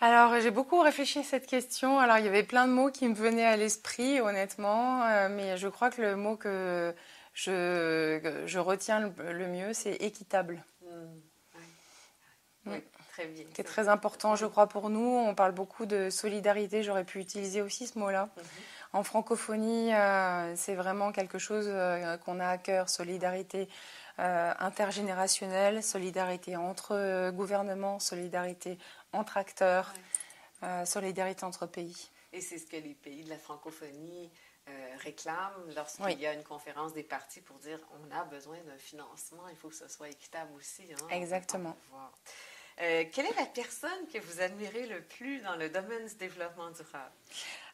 Alors, 0.00 0.40
j'ai 0.40 0.50
beaucoup 0.50 0.80
réfléchi 0.80 1.18
à 1.18 1.22
cette 1.22 1.46
question. 1.46 1.98
Alors, 1.98 2.18
il 2.18 2.24
y 2.24 2.28
avait 2.28 2.42
plein 2.42 2.66
de 2.66 2.72
mots 2.72 2.90
qui 2.90 3.06
me 3.06 3.14
venaient 3.14 3.44
à 3.44 3.56
l'esprit, 3.56 4.20
honnêtement, 4.20 5.28
mais 5.28 5.58
je 5.58 5.68
crois 5.68 5.90
que 5.90 6.00
le 6.00 6.16
mot 6.16 6.38
que 6.38 6.94
je, 7.34 8.42
je 8.46 8.58
retiens 8.58 9.12
le, 9.18 9.46
mieux, 9.46 9.74
c'est 9.74 9.96
équitable. 9.96 10.64
Mmh. 10.80 11.20
Oui 12.64 12.82
qui 13.54 13.60
est 13.60 13.64
très 13.64 13.88
important, 13.88 14.36
je 14.36 14.46
crois, 14.46 14.66
pour 14.66 14.90
nous. 14.90 15.00
On 15.00 15.34
parle 15.34 15.52
beaucoup 15.52 15.86
de 15.86 16.10
solidarité. 16.10 16.82
J'aurais 16.82 17.04
pu 17.04 17.20
utiliser 17.20 17.62
aussi 17.62 17.86
ce 17.86 17.98
mot-là. 17.98 18.28
Mhm. 18.36 18.44
En 18.92 19.04
francophonie, 19.04 19.94
euh, 19.94 20.54
c'est 20.56 20.74
vraiment 20.74 21.12
quelque 21.12 21.38
chose 21.38 21.66
euh, 21.68 22.16
qu'on 22.18 22.40
a 22.40 22.48
à 22.48 22.58
cœur, 22.58 22.88
solidarité 22.88 23.68
euh, 24.18 24.52
intergénérationnelle, 24.58 25.82
solidarité 25.82 26.56
entre 26.56 27.30
gouvernements, 27.30 28.00
solidarité 28.00 28.78
entre 29.12 29.36
acteurs, 29.36 29.94
solidarité 30.84 31.44
entre 31.44 31.66
pays. 31.66 32.10
Et 32.32 32.40
c'est 32.40 32.58
ce 32.58 32.66
que 32.66 32.76
les 32.76 32.94
pays 32.94 33.24
de 33.24 33.30
la 33.30 33.38
francophonie 33.38 34.30
réclament 35.02 35.72
lorsqu'il 35.74 36.20
y 36.20 36.26
a 36.26 36.34
une 36.34 36.44
conférence 36.44 36.92
des 36.92 37.02
partis 37.02 37.40
pour 37.40 37.58
dire 37.58 37.80
on 37.98 38.16
a 38.16 38.24
besoin 38.24 38.58
d'un 38.66 38.78
financement, 38.78 39.48
il 39.48 39.56
faut 39.56 39.68
que 39.68 39.74
ce 39.74 39.88
soit 39.88 40.08
équitable 40.08 40.52
aussi. 40.56 40.84
Hein, 40.92 41.08
Exactement. 41.10 41.76
Euh, 42.82 43.04
quelle 43.12 43.26
est 43.26 43.36
la 43.36 43.46
personne 43.46 44.06
que 44.12 44.18
vous 44.18 44.40
admirez 44.40 44.86
le 44.86 45.02
plus 45.02 45.40
dans 45.40 45.56
le 45.56 45.68
domaine 45.68 46.06
du 46.06 46.14
développement 46.14 46.70
durable? 46.70 47.10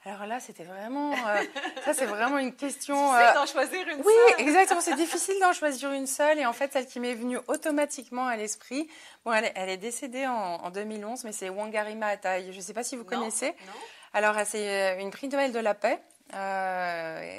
Alors 0.04 0.26
là, 0.26 0.40
c'était 0.40 0.64
vraiment. 0.64 1.12
Euh, 1.12 1.42
ça, 1.85 1.94
c'est 1.94 2.06
vraiment 2.06 2.38
une 2.38 2.54
question. 2.54 3.12
C'est 3.12 3.28
euh, 3.28 3.35
d'en 3.35 3.46
choisir 3.46 3.87
une 3.88 3.98
oui, 3.98 4.04
seule. 4.04 4.35
Oui, 4.38 4.42
exactement. 4.42 4.80
C'est 4.80 4.94
difficile 4.96 5.37
d'en 5.40 5.52
choisir 5.52 5.92
une 5.92 6.06
seule. 6.09 6.38
Et 6.38 6.46
en 6.46 6.52
fait, 6.52 6.72
celle 6.72 6.87
qui 6.87 6.98
m'est 6.98 7.14
venue 7.14 7.38
automatiquement 7.46 8.26
à 8.26 8.37
l'esprit, 8.37 8.88
bon, 9.24 9.32
elle, 9.32 9.52
elle, 9.54 9.68
est 9.68 9.76
décédée 9.76 10.26
en, 10.26 10.70
2011, 10.70 11.24
mais 11.24 11.32
c'est 11.32 11.50
Wangari 11.50 11.94
Maathai. 11.94 12.50
Je 12.50 12.56
ne 12.56 12.62
sais 12.62 12.74
pas 12.74 12.85
si 12.85 12.96
vous 12.96 13.04
connaissez. 13.04 13.48
Non. 13.48 13.72
Alors, 14.12 14.35
c'est 14.44 14.96
une 15.00 15.11
prix 15.11 15.28
Nobel 15.28 15.52
de 15.52 15.61
la 15.61 15.74
paix. 15.74 16.00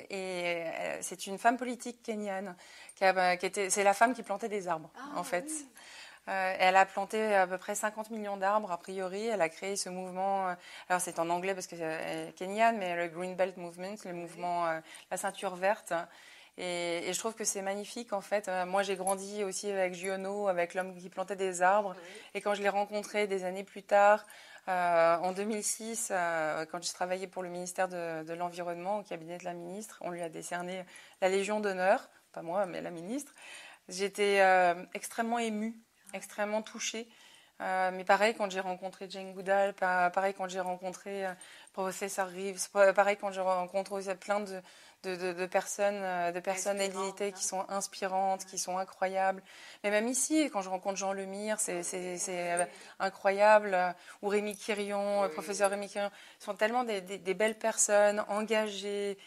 et 0.10 0.64
c'est 1.02 1.28
une 1.28 1.38
femme 1.38 1.58
politique 1.58 2.02
kenyane. 2.02 2.56
Qui, 2.96 3.06
qui 3.50 3.72
c'est 3.72 3.84
la 3.84 3.94
femme 3.94 4.14
qui 4.14 4.24
plantait 4.24 4.50
des 4.50 4.68
arbres, 4.68 4.90
ah, 4.98 5.20
en 5.20 5.24
fait. 5.24 5.46
Oui. 5.48 5.68
Euh, 6.30 6.54
elle 6.60 6.76
a 6.76 6.86
planté 6.86 7.36
à 7.36 7.48
peu 7.48 7.58
près 7.58 7.76
50 7.76 8.10
millions 8.10 8.38
d'arbres, 8.38 8.72
a 8.72 8.78
priori. 8.78 9.28
Elle 9.28 9.42
a 9.42 9.50
créé 9.50 9.76
ce 9.76 9.90
mouvement, 9.90 10.50
euh, 10.50 10.54
alors 10.90 11.02
c'est 11.02 11.20
en 11.20 11.30
anglais 11.30 11.54
parce 11.54 11.68
que 11.68 11.78
c'est 11.78 11.84
euh, 11.84 12.32
kenyan, 12.34 12.74
mais 12.78 12.96
le 12.96 13.08
Green 13.08 13.36
Belt 13.36 13.56
Movement, 13.58 13.96
le 14.06 14.14
mouvement, 14.14 14.66
la 15.10 15.18
ceinture 15.18 15.56
verte. 15.56 15.94
Et, 16.58 17.12
je 17.14 17.20
trouve 17.20 17.36
que 17.36 17.44
c'est 17.44 17.62
magnifique 17.62 18.14
en 18.14 18.22
fait. 18.22 18.50
moi 18.66 18.82
j'ai 18.84 18.96
grandi 18.96 19.44
aussi 19.44 19.70
avec 19.70 19.94
Giono, 19.94 20.48
avec 20.48 20.74
l'homme 20.74 20.98
qui 20.98 21.10
plantait 21.10 21.36
des 21.36 21.62
arbres. 21.62 21.96
Et 22.34 22.42
quand 22.42 22.56
je 22.56 22.62
l'ai 22.62 22.70
rencontré 22.70 23.28
des 23.28 23.44
années 23.46 23.64
plus 23.64 23.84
tard, 23.84 24.26
en 24.68 25.32
2006, 25.34 26.12
quand 26.72 26.84
je 26.84 26.94
travaillais 26.94 27.28
pour 27.28 27.44
le 27.44 27.50
ministère 27.50 27.88
de 27.88 28.34
l'Environnement 28.34 29.00
au 29.00 29.04
cabinet 29.04 29.38
de 29.38 29.46
la 29.46 29.54
ministre, 29.54 30.00
on 30.02 30.10
lui 30.10 30.22
a 30.22 30.30
décerné 30.30 30.84
la 31.22 31.30
Légion 31.30 31.60
d'honneur, 31.60 32.10
pas 32.34 32.42
moi, 32.42 32.66
mais 32.66 32.82
la 32.82 32.92
ministre. 32.92 33.34
J'étais 33.88 34.42
extrêmement 34.94 35.40
émue 35.40 35.76
extrêmement 36.14 36.62
touchée. 36.62 37.08
Euh, 37.60 37.90
mais 37.92 38.04
pareil, 38.04 38.36
quand 38.36 38.52
j'ai 38.52 38.60
rencontré 38.60 39.10
Jane 39.10 39.34
Goodall, 39.34 39.74
pareil 39.74 40.34
quand 40.36 40.48
j'ai 40.48 40.60
rencontré 40.60 41.26
euh, 41.26 41.34
professeur 41.74 42.28
Reeves, 42.30 42.70
pareil 42.72 43.18
quand 43.20 43.32
j'ai 43.32 43.42
rencontré 43.42 44.16
plein 44.16 44.42
de, 44.42 44.62
de, 45.04 45.34
de, 45.34 45.46
personnes, 45.48 46.00
euh, 46.04 46.32
de 46.32 46.40
personnalités 46.40 47.32
qui 47.32 47.44
sont 47.44 47.66
inspirantes, 47.70 48.46
qui 48.46 48.60
sont 48.60 48.78
incroyables. 48.78 49.42
Mais 49.84 49.90
même 49.90 50.08
ici, 50.08 50.52
quand 50.54 50.62
je 50.62 50.70
rencontre 50.70 50.98
Jean 50.98 51.14
Lemire, 51.14 51.60
c'est 51.60 52.68
incroyable. 53.00 53.96
Ou 54.22 54.28
Rémi 54.28 54.56
Quirion, 54.56 55.28
professeur 55.30 55.72
Rémi 55.72 55.90
Quirion, 55.90 56.12
sont 56.38 56.54
tellement 56.54 56.84
des, 56.84 57.02
des, 57.02 57.34
belles 57.34 57.58
personnes, 57.58 58.24
engagées, 58.30 59.18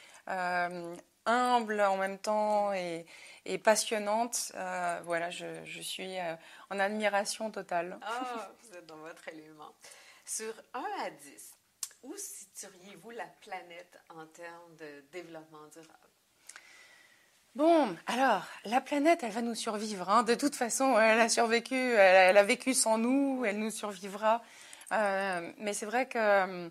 humbles 1.26 1.80
en 1.80 1.96
même 1.96 2.18
temps 2.18 2.72
et, 2.72 3.06
et 3.44 3.58
passionnante. 3.58 4.52
Euh, 4.54 5.00
voilà, 5.04 5.30
je, 5.30 5.64
je 5.64 5.80
suis 5.80 6.18
euh, 6.18 6.34
en 6.70 6.78
admiration 6.78 7.50
totale. 7.50 7.98
Ah, 8.02 8.50
vous 8.62 8.76
êtes 8.76 8.86
dans 8.86 8.98
votre 8.98 9.26
élément. 9.28 9.74
Sur 10.24 10.52
1 10.74 10.80
à 11.04 11.10
10, 11.10 11.52
où 12.02 12.14
situeriez-vous 12.16 13.10
la 13.10 13.26
planète 13.40 13.98
en 14.10 14.26
termes 14.26 14.76
de 14.76 15.04
développement 15.12 15.66
durable? 15.72 15.98
Bon, 17.56 17.96
alors, 18.06 18.46
la 18.64 18.80
planète, 18.80 19.24
elle 19.24 19.32
va 19.32 19.42
nous 19.42 19.56
survivre. 19.56 20.08
Hein. 20.08 20.22
De 20.22 20.36
toute 20.36 20.54
façon, 20.54 20.98
elle 21.00 21.18
a 21.18 21.28
survécu, 21.28 21.74
elle 21.74 22.36
a, 22.36 22.44
vécu 22.44 22.74
sans 22.74 22.96
nous, 22.96 23.44
elle 23.44 23.58
nous 23.58 23.72
survivra. 23.72 24.40
Euh, 24.92 25.52
mais 25.58 25.72
c'est 25.72 25.86
vrai 25.86 26.06
que 26.06 26.70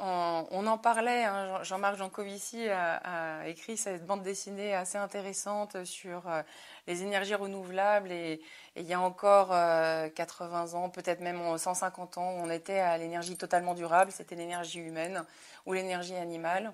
on, 0.00 0.66
en 0.66 0.78
parlait, 0.78 1.24
hein, 1.24 1.62
Jean-Marc 1.62 1.96
Jancovici 1.96 2.68
a, 2.68 3.46
écrit 3.46 3.76
cette 3.76 4.06
bande 4.06 4.22
dessinée 4.22 4.74
assez 4.74 4.98
intéressante 4.98 5.84
sur 5.84 6.28
euh, 6.28 6.42
les 6.86 7.02
énergies 7.02 7.34
renouvelables 7.34 8.10
et, 8.10 8.40
il 8.76 8.86
y 8.86 8.94
a 8.94 9.00
encore 9.00 9.48
80 9.48 10.74
euh, 10.74 10.76
ans, 10.76 10.90
peut-être 10.90 11.20
même 11.20 11.58
150 11.58 12.18
ans, 12.18 12.30
on 12.38 12.50
était 12.50 12.78
à 12.78 12.96
l'énergie 12.98 13.36
totalement 13.36 13.74
durable, 13.74 14.12
c'était 14.12 14.36
l'énergie 14.36 14.78
humaine 14.78 15.24
ou 15.66 15.72
l'énergie 15.72 16.14
animale, 16.14 16.72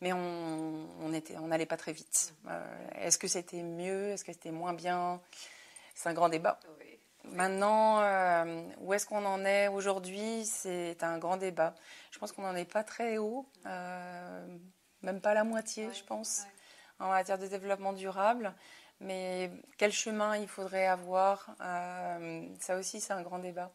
mais 0.00 0.12
on 0.12 1.48
n'allait 1.48 1.66
pas 1.66 1.76
très 1.76 1.92
vite. 1.92 2.34
Euh, 2.48 2.62
est-ce 3.00 3.18
que 3.18 3.26
c'était 3.26 3.62
mieux? 3.62 4.10
Est-ce 4.10 4.24
que 4.24 4.32
c'était 4.32 4.50
moins 4.50 4.74
bien? 4.74 5.20
C'est 5.94 6.08
un 6.08 6.14
grand 6.14 6.28
débat. 6.28 6.58
Maintenant, 7.24 8.00
euh, 8.00 8.62
où 8.78 8.94
est-ce 8.94 9.06
qu'on 9.06 9.24
en 9.24 9.44
est 9.44 9.68
aujourd'hui 9.68 10.44
C'est 10.46 11.02
un 11.02 11.18
grand 11.18 11.36
débat. 11.36 11.74
Je 12.10 12.18
pense 12.18 12.32
qu'on 12.32 12.42
n'en 12.42 12.56
est 12.56 12.70
pas 12.70 12.82
très 12.82 13.18
haut, 13.18 13.46
euh, 13.66 14.46
même 15.02 15.20
pas 15.20 15.34
la 15.34 15.44
moitié, 15.44 15.88
je 15.92 16.02
pense, 16.04 16.42
en 16.98 17.08
matière 17.08 17.38
de 17.38 17.46
développement 17.46 17.92
durable. 17.92 18.54
Mais 19.00 19.50
quel 19.78 19.92
chemin 19.92 20.36
il 20.36 20.48
faudrait 20.48 20.86
avoir 20.86 21.54
euh, 21.60 22.42
Ça 22.58 22.76
aussi, 22.76 23.00
c'est 23.00 23.12
un 23.12 23.22
grand 23.22 23.38
débat. 23.38 23.70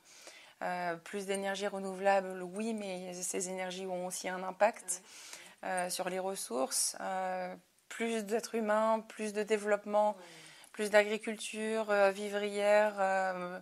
plus 1.04 1.26
d'énergie 1.26 1.68
renouvelable, 1.68 2.42
oui, 2.42 2.74
mais 2.74 3.14
ces 3.14 3.50
énergies 3.50 3.86
ont 3.86 4.08
aussi 4.08 4.28
un 4.28 4.44
impact 4.44 5.04
sur 5.90 6.10
les 6.10 6.20
ressources. 6.20 6.98
plus 7.90 8.26
d'êtres 8.26 8.56
humains, 8.56 9.04
plus 9.08 9.34
de 9.34 9.44
développement 9.44 10.16
plus 10.76 10.90
d'agriculture 10.90 11.90
euh, 11.90 12.12
vivrière, 12.12 12.96
euh, 13.00 13.62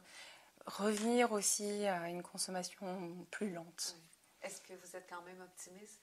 revenir 0.66 1.32
aussi 1.32 1.86
à 1.86 2.10
une 2.10 2.24
consommation 2.24 2.88
plus 3.30 3.52
lente. 3.52 3.98
Est-ce 4.42 4.60
que 4.62 4.74
vous 4.74 4.96
êtes 4.96 5.06
quand 5.08 5.22
même 5.22 5.40
optimiste? 5.42 6.02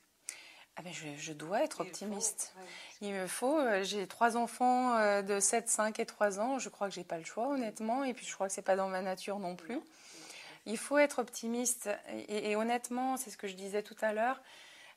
Ah 0.77 0.83
ben 0.83 0.93
je, 0.93 1.33
dois 1.33 1.65
être 1.65 1.81
optimiste. 1.81 2.55
Il 3.01 3.13
me 3.13 3.27
faut. 3.27 3.59
Euh, 3.59 3.83
j'ai 3.83 4.07
trois 4.07 4.37
enfants 4.37 5.21
de 5.23 5.41
7, 5.41 5.69
5 5.69 5.99
et 5.99 6.07
3 6.07 6.39
ans. 6.39 6.61
Je 6.61 6.69
crois 6.69 6.89
que 6.89 6.95
j'ai 6.95 7.03
pas 7.03 7.19
le 7.19 7.25
choix, 7.25 7.49
honnêtement. 7.49 8.05
Et 8.05 8.15
puis 8.15 8.25
je 8.25 8.33
crois 8.33 8.47
que 8.47 8.53
c'est 8.53 8.63
pas 8.63 8.77
dans 8.77 8.89
ma 8.89 9.03
nature 9.03 9.41
non 9.41 9.57
plus. 9.57 9.81
Il 10.65 10.79
faut 10.79 10.97
être 10.97 11.19
optimiste. 11.19 11.91
et 12.29 12.55
honnêtement, 12.55 13.17
c'est 13.17 13.31
ce 13.31 13.37
que 13.37 13.49
je 13.49 13.55
disais 13.55 13.83
tout 13.83 13.97
à 14.01 14.13
l'heure. 14.13 14.41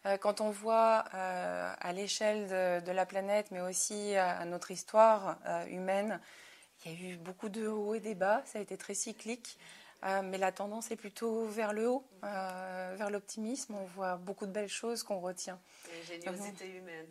Euh, 0.05 0.17
quand 0.17 0.41
on 0.41 0.49
voit 0.49 1.05
euh, 1.13 1.73
à 1.79 1.93
l'échelle 1.93 2.83
de, 2.83 2.91
la 2.91 3.05
planète, 3.05 3.51
mais 3.51 3.61
aussi 3.61 4.15
à, 4.15 4.43
notre 4.45 4.71
histoire 4.71 5.37
euh, 5.45 5.65
humaine, 5.67 6.19
il 6.85 6.91
y 6.91 6.95
a 6.95 7.11
eu 7.11 7.17
beaucoup 7.17 7.49
de 7.49 7.67
hauts 7.67 7.93
et 7.93 8.01
des 8.01 8.15
bas, 8.15 8.41
ça 8.45 8.59
a 8.59 8.61
été 8.61 8.77
très 8.77 8.93
cyclique, 8.93 9.57
mais 10.25 10.37
la 10.37 10.51
tendance 10.51 10.91
est 10.91 10.97
plutôt 10.97 11.45
vers 11.45 11.71
le 11.71 11.87
haut, 11.87 12.05
vers 12.21 13.09
l'optimisme. 13.09 13.73
On 13.75 13.85
voit 13.85 14.17
beaucoup 14.17 14.45
de 14.45 14.51
belles 14.51 14.67
choses 14.67 15.01
qu'on 15.01 15.21
retient. 15.21 15.57
L'ingéniosité 15.89 16.67
humaine. 16.75 17.07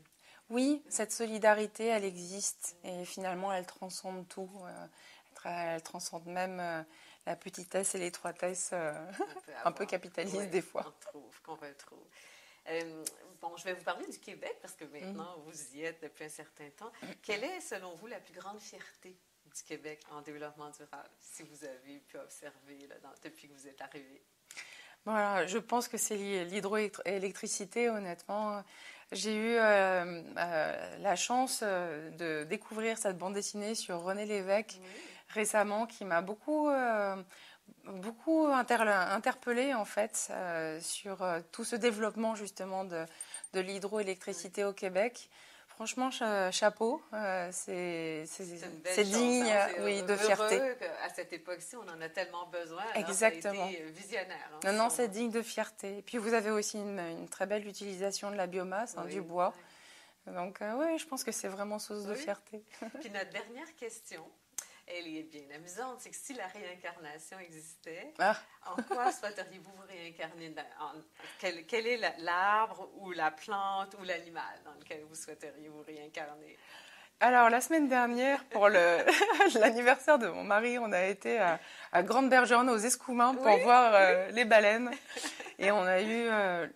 Oui, 0.50 0.82
cette 0.90 1.10
solidarité, 1.10 1.86
elle 1.86 2.04
existe 2.04 2.76
et 2.84 3.06
finalement, 3.06 3.50
elle 3.50 3.64
transcende 3.64 4.28
tout. 4.28 4.50
Elle 5.46 5.80
transcende 5.80 6.26
même 6.26 6.84
la 7.24 7.34
petitesse 7.34 7.94
et 7.94 7.98
l'étroitesse 7.98 8.74
un 9.64 9.72
peu 9.72 9.86
capitaliste 9.86 10.50
des 10.50 10.60
fois. 10.60 10.82
Qu'on 10.82 11.10
trouve, 11.10 11.40
qu'on 11.40 11.54
retrouve. 11.54 12.04
Euh, 12.68 13.04
bon, 13.40 13.56
je 13.56 13.64
vais 13.64 13.74
vous 13.74 13.84
parler 13.84 14.06
du 14.06 14.18
Québec 14.18 14.56
parce 14.60 14.74
que 14.74 14.84
maintenant 14.84 15.36
mhm. 15.38 15.44
vous 15.44 15.76
y 15.76 15.82
êtes 15.82 16.02
depuis 16.02 16.24
un 16.24 16.28
certain 16.28 16.68
temps. 16.70 16.92
Quelle 17.22 17.44
est, 17.44 17.60
selon 17.60 17.94
vous, 17.94 18.06
la 18.06 18.20
plus 18.20 18.34
grande 18.34 18.60
fierté 18.60 19.16
du 19.54 19.62
Québec 19.64 20.00
en 20.10 20.22
développement 20.22 20.70
durable, 20.70 21.10
si 21.18 21.42
vous 21.42 21.64
avez 21.64 21.98
pu 22.00 22.16
observer 22.16 22.86
là, 22.88 22.96
depuis 23.22 23.48
que 23.48 23.54
vous 23.54 23.66
êtes 23.66 23.80
arrivé? 23.80 24.22
Voilà, 25.04 25.46
je 25.46 25.58
pense 25.58 25.88
que 25.88 25.98
c'est 25.98 26.44
l'hydroélectricité, 26.44 27.90
honnêtement. 27.90 28.62
J'ai 29.10 29.34
eu 29.34 29.56
euh, 29.56 30.22
euh, 30.38 30.98
la 30.98 31.16
chance 31.16 31.62
de 31.62 32.44
découvrir 32.44 32.96
cette 32.96 33.18
bande 33.18 33.34
dessinée 33.34 33.74
sur 33.74 34.00
René 34.00 34.24
Lévesque 34.24 34.78
récemment, 35.28 35.86
qui 35.86 36.04
m'a 36.04 36.22
beaucoup 36.22 36.70
beaucoup 37.84 38.46
interpellé 38.46 39.74
en 39.74 39.84
fait 39.84 40.28
euh, 40.30 40.80
sur 40.80 41.22
euh, 41.22 41.40
tout 41.52 41.64
ce 41.64 41.76
développement 41.76 42.34
justement 42.34 42.84
de, 42.84 43.04
de 43.54 43.60
l'hydroélectricité 43.60 44.64
au 44.64 44.72
Québec. 44.72 45.28
Franchement, 45.68 46.10
chapeau, 46.52 47.02
euh, 47.14 47.48
c'est 47.50 48.24
digne 49.04 49.50
hein, 49.50 49.68
oui, 49.80 50.02
de 50.02 50.14
fierté. 50.14 50.60
À 51.02 51.08
cette 51.08 51.32
époque-ci, 51.32 51.76
on 51.76 51.88
en 51.88 52.00
a 52.00 52.08
tellement 52.10 52.46
besoin. 52.46 52.84
Exactement. 52.94 53.66
visionnaire. 53.86 54.50
Hein, 54.52 54.72
non, 54.72 54.84
non, 54.84 54.90
c'est 54.90 55.08
digne 55.08 55.30
de 55.30 55.40
fierté. 55.40 55.98
Et 55.98 56.02
puis 56.02 56.18
vous 56.18 56.34
avez 56.34 56.50
aussi 56.50 56.76
une, 56.78 57.26
très 57.30 57.46
belle 57.46 57.66
utilisation 57.66 58.30
de 58.30 58.36
la 58.36 58.46
biomasse, 58.46 58.96
hein, 58.98 59.06
du 59.06 59.22
bois. 59.22 59.54
Donc 60.26 60.58
oui, 60.60 60.98
je 60.98 61.06
pense 61.06 61.24
que 61.24 61.32
c'est 61.32 61.48
vraiment 61.48 61.78
source 61.78 62.04
de 62.04 62.14
fierté. 62.14 62.62
Puis 63.00 63.10
notre 63.10 63.30
dernière 63.30 63.74
question, 63.74 64.24
elle 64.86 65.06
est 65.06 65.22
bien 65.22 65.44
amusante, 65.54 66.00
c'est 66.00 66.10
que 66.10 66.16
si 66.16 66.34
la 66.34 66.46
réincarnation 66.46 67.38
existait, 67.38 68.12
ah. 68.18 68.36
en 68.66 68.82
quoi 68.82 69.12
souhaiteriez-vous 69.12 69.70
vous 69.70 69.86
réincarner 69.86 70.54
quel, 71.38 71.86
est 71.86 72.18
l'arbre 72.18 72.90
ou 72.96 73.12
la 73.12 73.30
plante 73.30 73.96
ou 74.00 74.04
l'animal 74.04 74.60
dans 74.64 74.74
lequel 74.74 75.04
vous 75.08 75.14
souhaiteriez 75.14 75.68
vous 75.68 75.82
réincarner? 75.82 76.56
Alors, 77.20 77.50
la 77.50 77.60
semaine 77.60 77.88
dernière, 77.88 78.42
pour 78.46 78.68
l'anniversaire 79.54 80.18
de 80.18 80.26
mon 80.26 80.42
mari, 80.42 80.78
on 80.78 80.90
a 80.92 81.04
été 81.04 81.38
à, 81.38 82.02
Grande 82.02 82.28
Bergeronne, 82.28 82.68
aux 82.68 82.78
Escoumins, 82.78 83.34
pour 83.34 83.58
voir 83.58 83.92
euh, 83.94 84.30
les 84.32 84.44
baleines. 84.44 84.90
Et 85.60 85.70
on 85.70 85.82
a 85.82 86.00
eu 86.00 86.26
euh, 86.28 86.66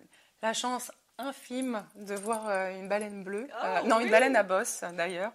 la 0.43 0.53
chance 0.53 0.93
infime 1.19 1.85
de 1.97 2.15
voir 2.15 2.49
euh, 2.49 2.71
une 2.71 2.89
baleine 2.89 3.25
bleue. 3.25 3.49
Oh, 3.61 3.87
non, 3.87 3.99
une 3.99 4.11
baleine 4.11 4.37
à 4.37 4.45
bosse, 4.45 4.85
d'ailleurs. 4.93 5.33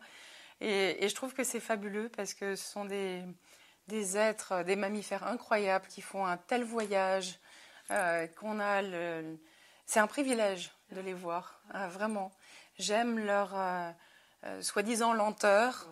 Et, 0.62 1.08
je 1.10 1.15
trouve 1.15 1.34
que 1.34 1.43
c'est 1.43 1.60
fabuleux 1.60 2.10
parce 2.10 2.34
que 2.34 2.56
ce 2.56 2.63
sont 2.63 2.86
des, 2.86 3.24
des, 3.88 4.17
êtres, 4.17 4.63
des 4.63 4.76
mammifères 4.76 5.26
incroyables 5.26 5.88
qui 5.88 6.02
font 6.02 6.26
un 6.26 6.38
tel 6.38 6.63
voyage 6.63 7.39
euh, 7.89 8.28
qu'on 8.28 8.60
a 8.60 8.82
le... 8.84 9.39
C'est 9.88 10.00
un 10.00 10.08
privilège 10.08 10.71
de 10.91 11.02
les 11.02 11.13
voir, 11.13 11.62
euh, 11.76 11.88
vraiment. 11.88 12.32
J'aime 12.78 13.19
leur 13.19 13.54
euh, 13.56 13.91
soi-disant 14.62 15.13
lenteur. 15.13 15.89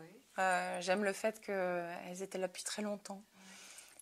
J'aime 0.79 1.03
le 1.03 1.11
fait 1.11 1.41
qu'elles 1.41 2.21
étaient 2.21 2.37
là 2.37 2.47
depuis 2.47 2.63
très 2.63 2.81
longtemps. 2.81 3.21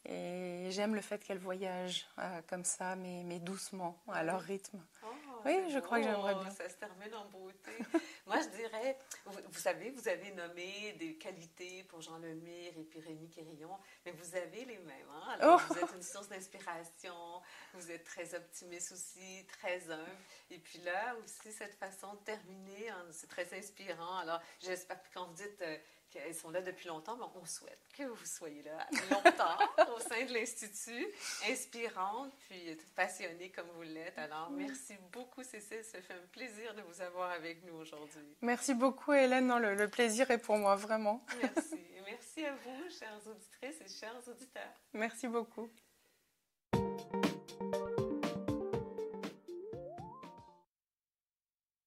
Et 0.06 0.68
j'aime 0.70 0.94
le 0.94 1.02
fait 1.02 1.24
qu'elles 1.24 1.40
voyagent 1.40 2.08
comme 2.48 2.64
ça, 2.64 2.96
mais, 2.96 3.24
mais 3.24 3.40
doucement, 3.40 4.00
à 4.08 4.24
leur 4.24 4.42
rythme. 4.42 4.80
Oh, 5.04 5.08
oui, 5.46 5.70
je 5.70 5.80
crois 5.80 6.00
que 6.00 6.04
j'aimerais 6.04 6.36
bien. 6.36 6.50
Ça 6.50 6.70
se 6.70 6.76
termine 6.76 7.14
en 7.16 7.26
beauté. 7.26 7.72
Moi, 8.28 8.38
je 8.42 8.58
dirais, 8.58 8.98
vous, 9.26 9.60
savez, 9.60 9.92
vous 9.92 10.08
avez 10.08 10.32
nommé 10.32 10.94
des 10.94 11.18
qualités 11.18 11.84
pour 11.86 12.02
Jean 12.02 12.18
Lemire 12.20 12.74
et 12.78 12.84
puis 12.84 13.00
Rémi 13.00 13.30
Quérillon, 13.30 13.78
mais 14.06 14.12
vous 14.12 14.36
avez 14.36 14.66
les 14.66 14.78
mêmes. 14.80 15.10
Hein? 15.10 15.36
Alors, 15.40 15.62
oh! 15.70 15.74
Vous 15.74 15.80
êtes 15.80 15.96
une 15.96 16.04
source 16.04 16.28
d'inspiration, 16.30 17.42
vous 17.74 17.92
êtes 17.92 18.04
très 18.04 18.36
optimiste 18.36 18.92
aussi, 18.92 19.46
très 19.48 19.90
humble. 19.90 20.18
Et 20.50 20.60
puis 20.60 20.80
là 20.80 21.16
aussi, 21.24 21.52
cette 21.52 21.76
façon 21.76 22.14
de 22.14 22.20
terminer, 22.20 22.90
hein, 22.90 23.06
c'est 23.12 23.30
très 23.30 23.58
inspirant. 23.58 24.18
Alors, 24.18 24.42
j'espère 24.60 25.02
que 25.02 25.08
quand 25.14 25.28
vous 25.28 25.36
dites... 25.36 25.62
Euh, 25.62 25.78
qu'elles 26.10 26.36
sont 26.36 26.50
là 26.50 26.62
depuis 26.62 26.88
longtemps, 26.88 27.18
mais 27.18 27.26
on 27.36 27.46
souhaite 27.46 27.80
que 27.94 28.04
vous 28.04 28.26
soyez 28.26 28.64
là 28.64 28.88
longtemps 29.12 29.58
au 29.96 30.00
sein 30.00 30.26
de 30.26 30.34
l'Institut, 30.34 31.08
inspirante, 31.50 32.34
puis 32.48 32.78
passionnée 32.96 33.52
comme 33.52 33.68
vous 33.76 33.84
l'êtes. 33.84 34.18
Alors, 34.18 34.50
merci 34.52 34.96
beaucoup, 35.12 35.44
Cécile. 35.44 35.84
Ça 35.84 36.02
fait 36.02 36.14
un 36.14 36.28
plaisir 36.32 36.74
de 36.76 36.82
vous 36.82 37.02
avoir 37.02 37.32
avec 37.32 37.64
nous 37.64 37.76
aujourd'hui. 37.76 38.38
Merci 38.42 38.74
beaucoup, 38.74 39.14
Hélène. 39.14 39.48
Non, 39.48 39.60
le, 39.60 39.88
plaisir 39.90 40.30
est 40.32 40.38
pour 40.38 40.58
moi, 40.58 40.76
vraiment. 40.76 41.26
Merci. 41.42 41.80
Merci 42.06 42.46
à 42.46 42.56
vous, 42.56 42.90
chères 42.90 43.22
auditrices 43.28 43.82
et 43.82 44.00
chers 44.00 44.28
auditeurs. 44.28 44.74
Merci 44.94 45.28
beaucoup. 45.28 45.70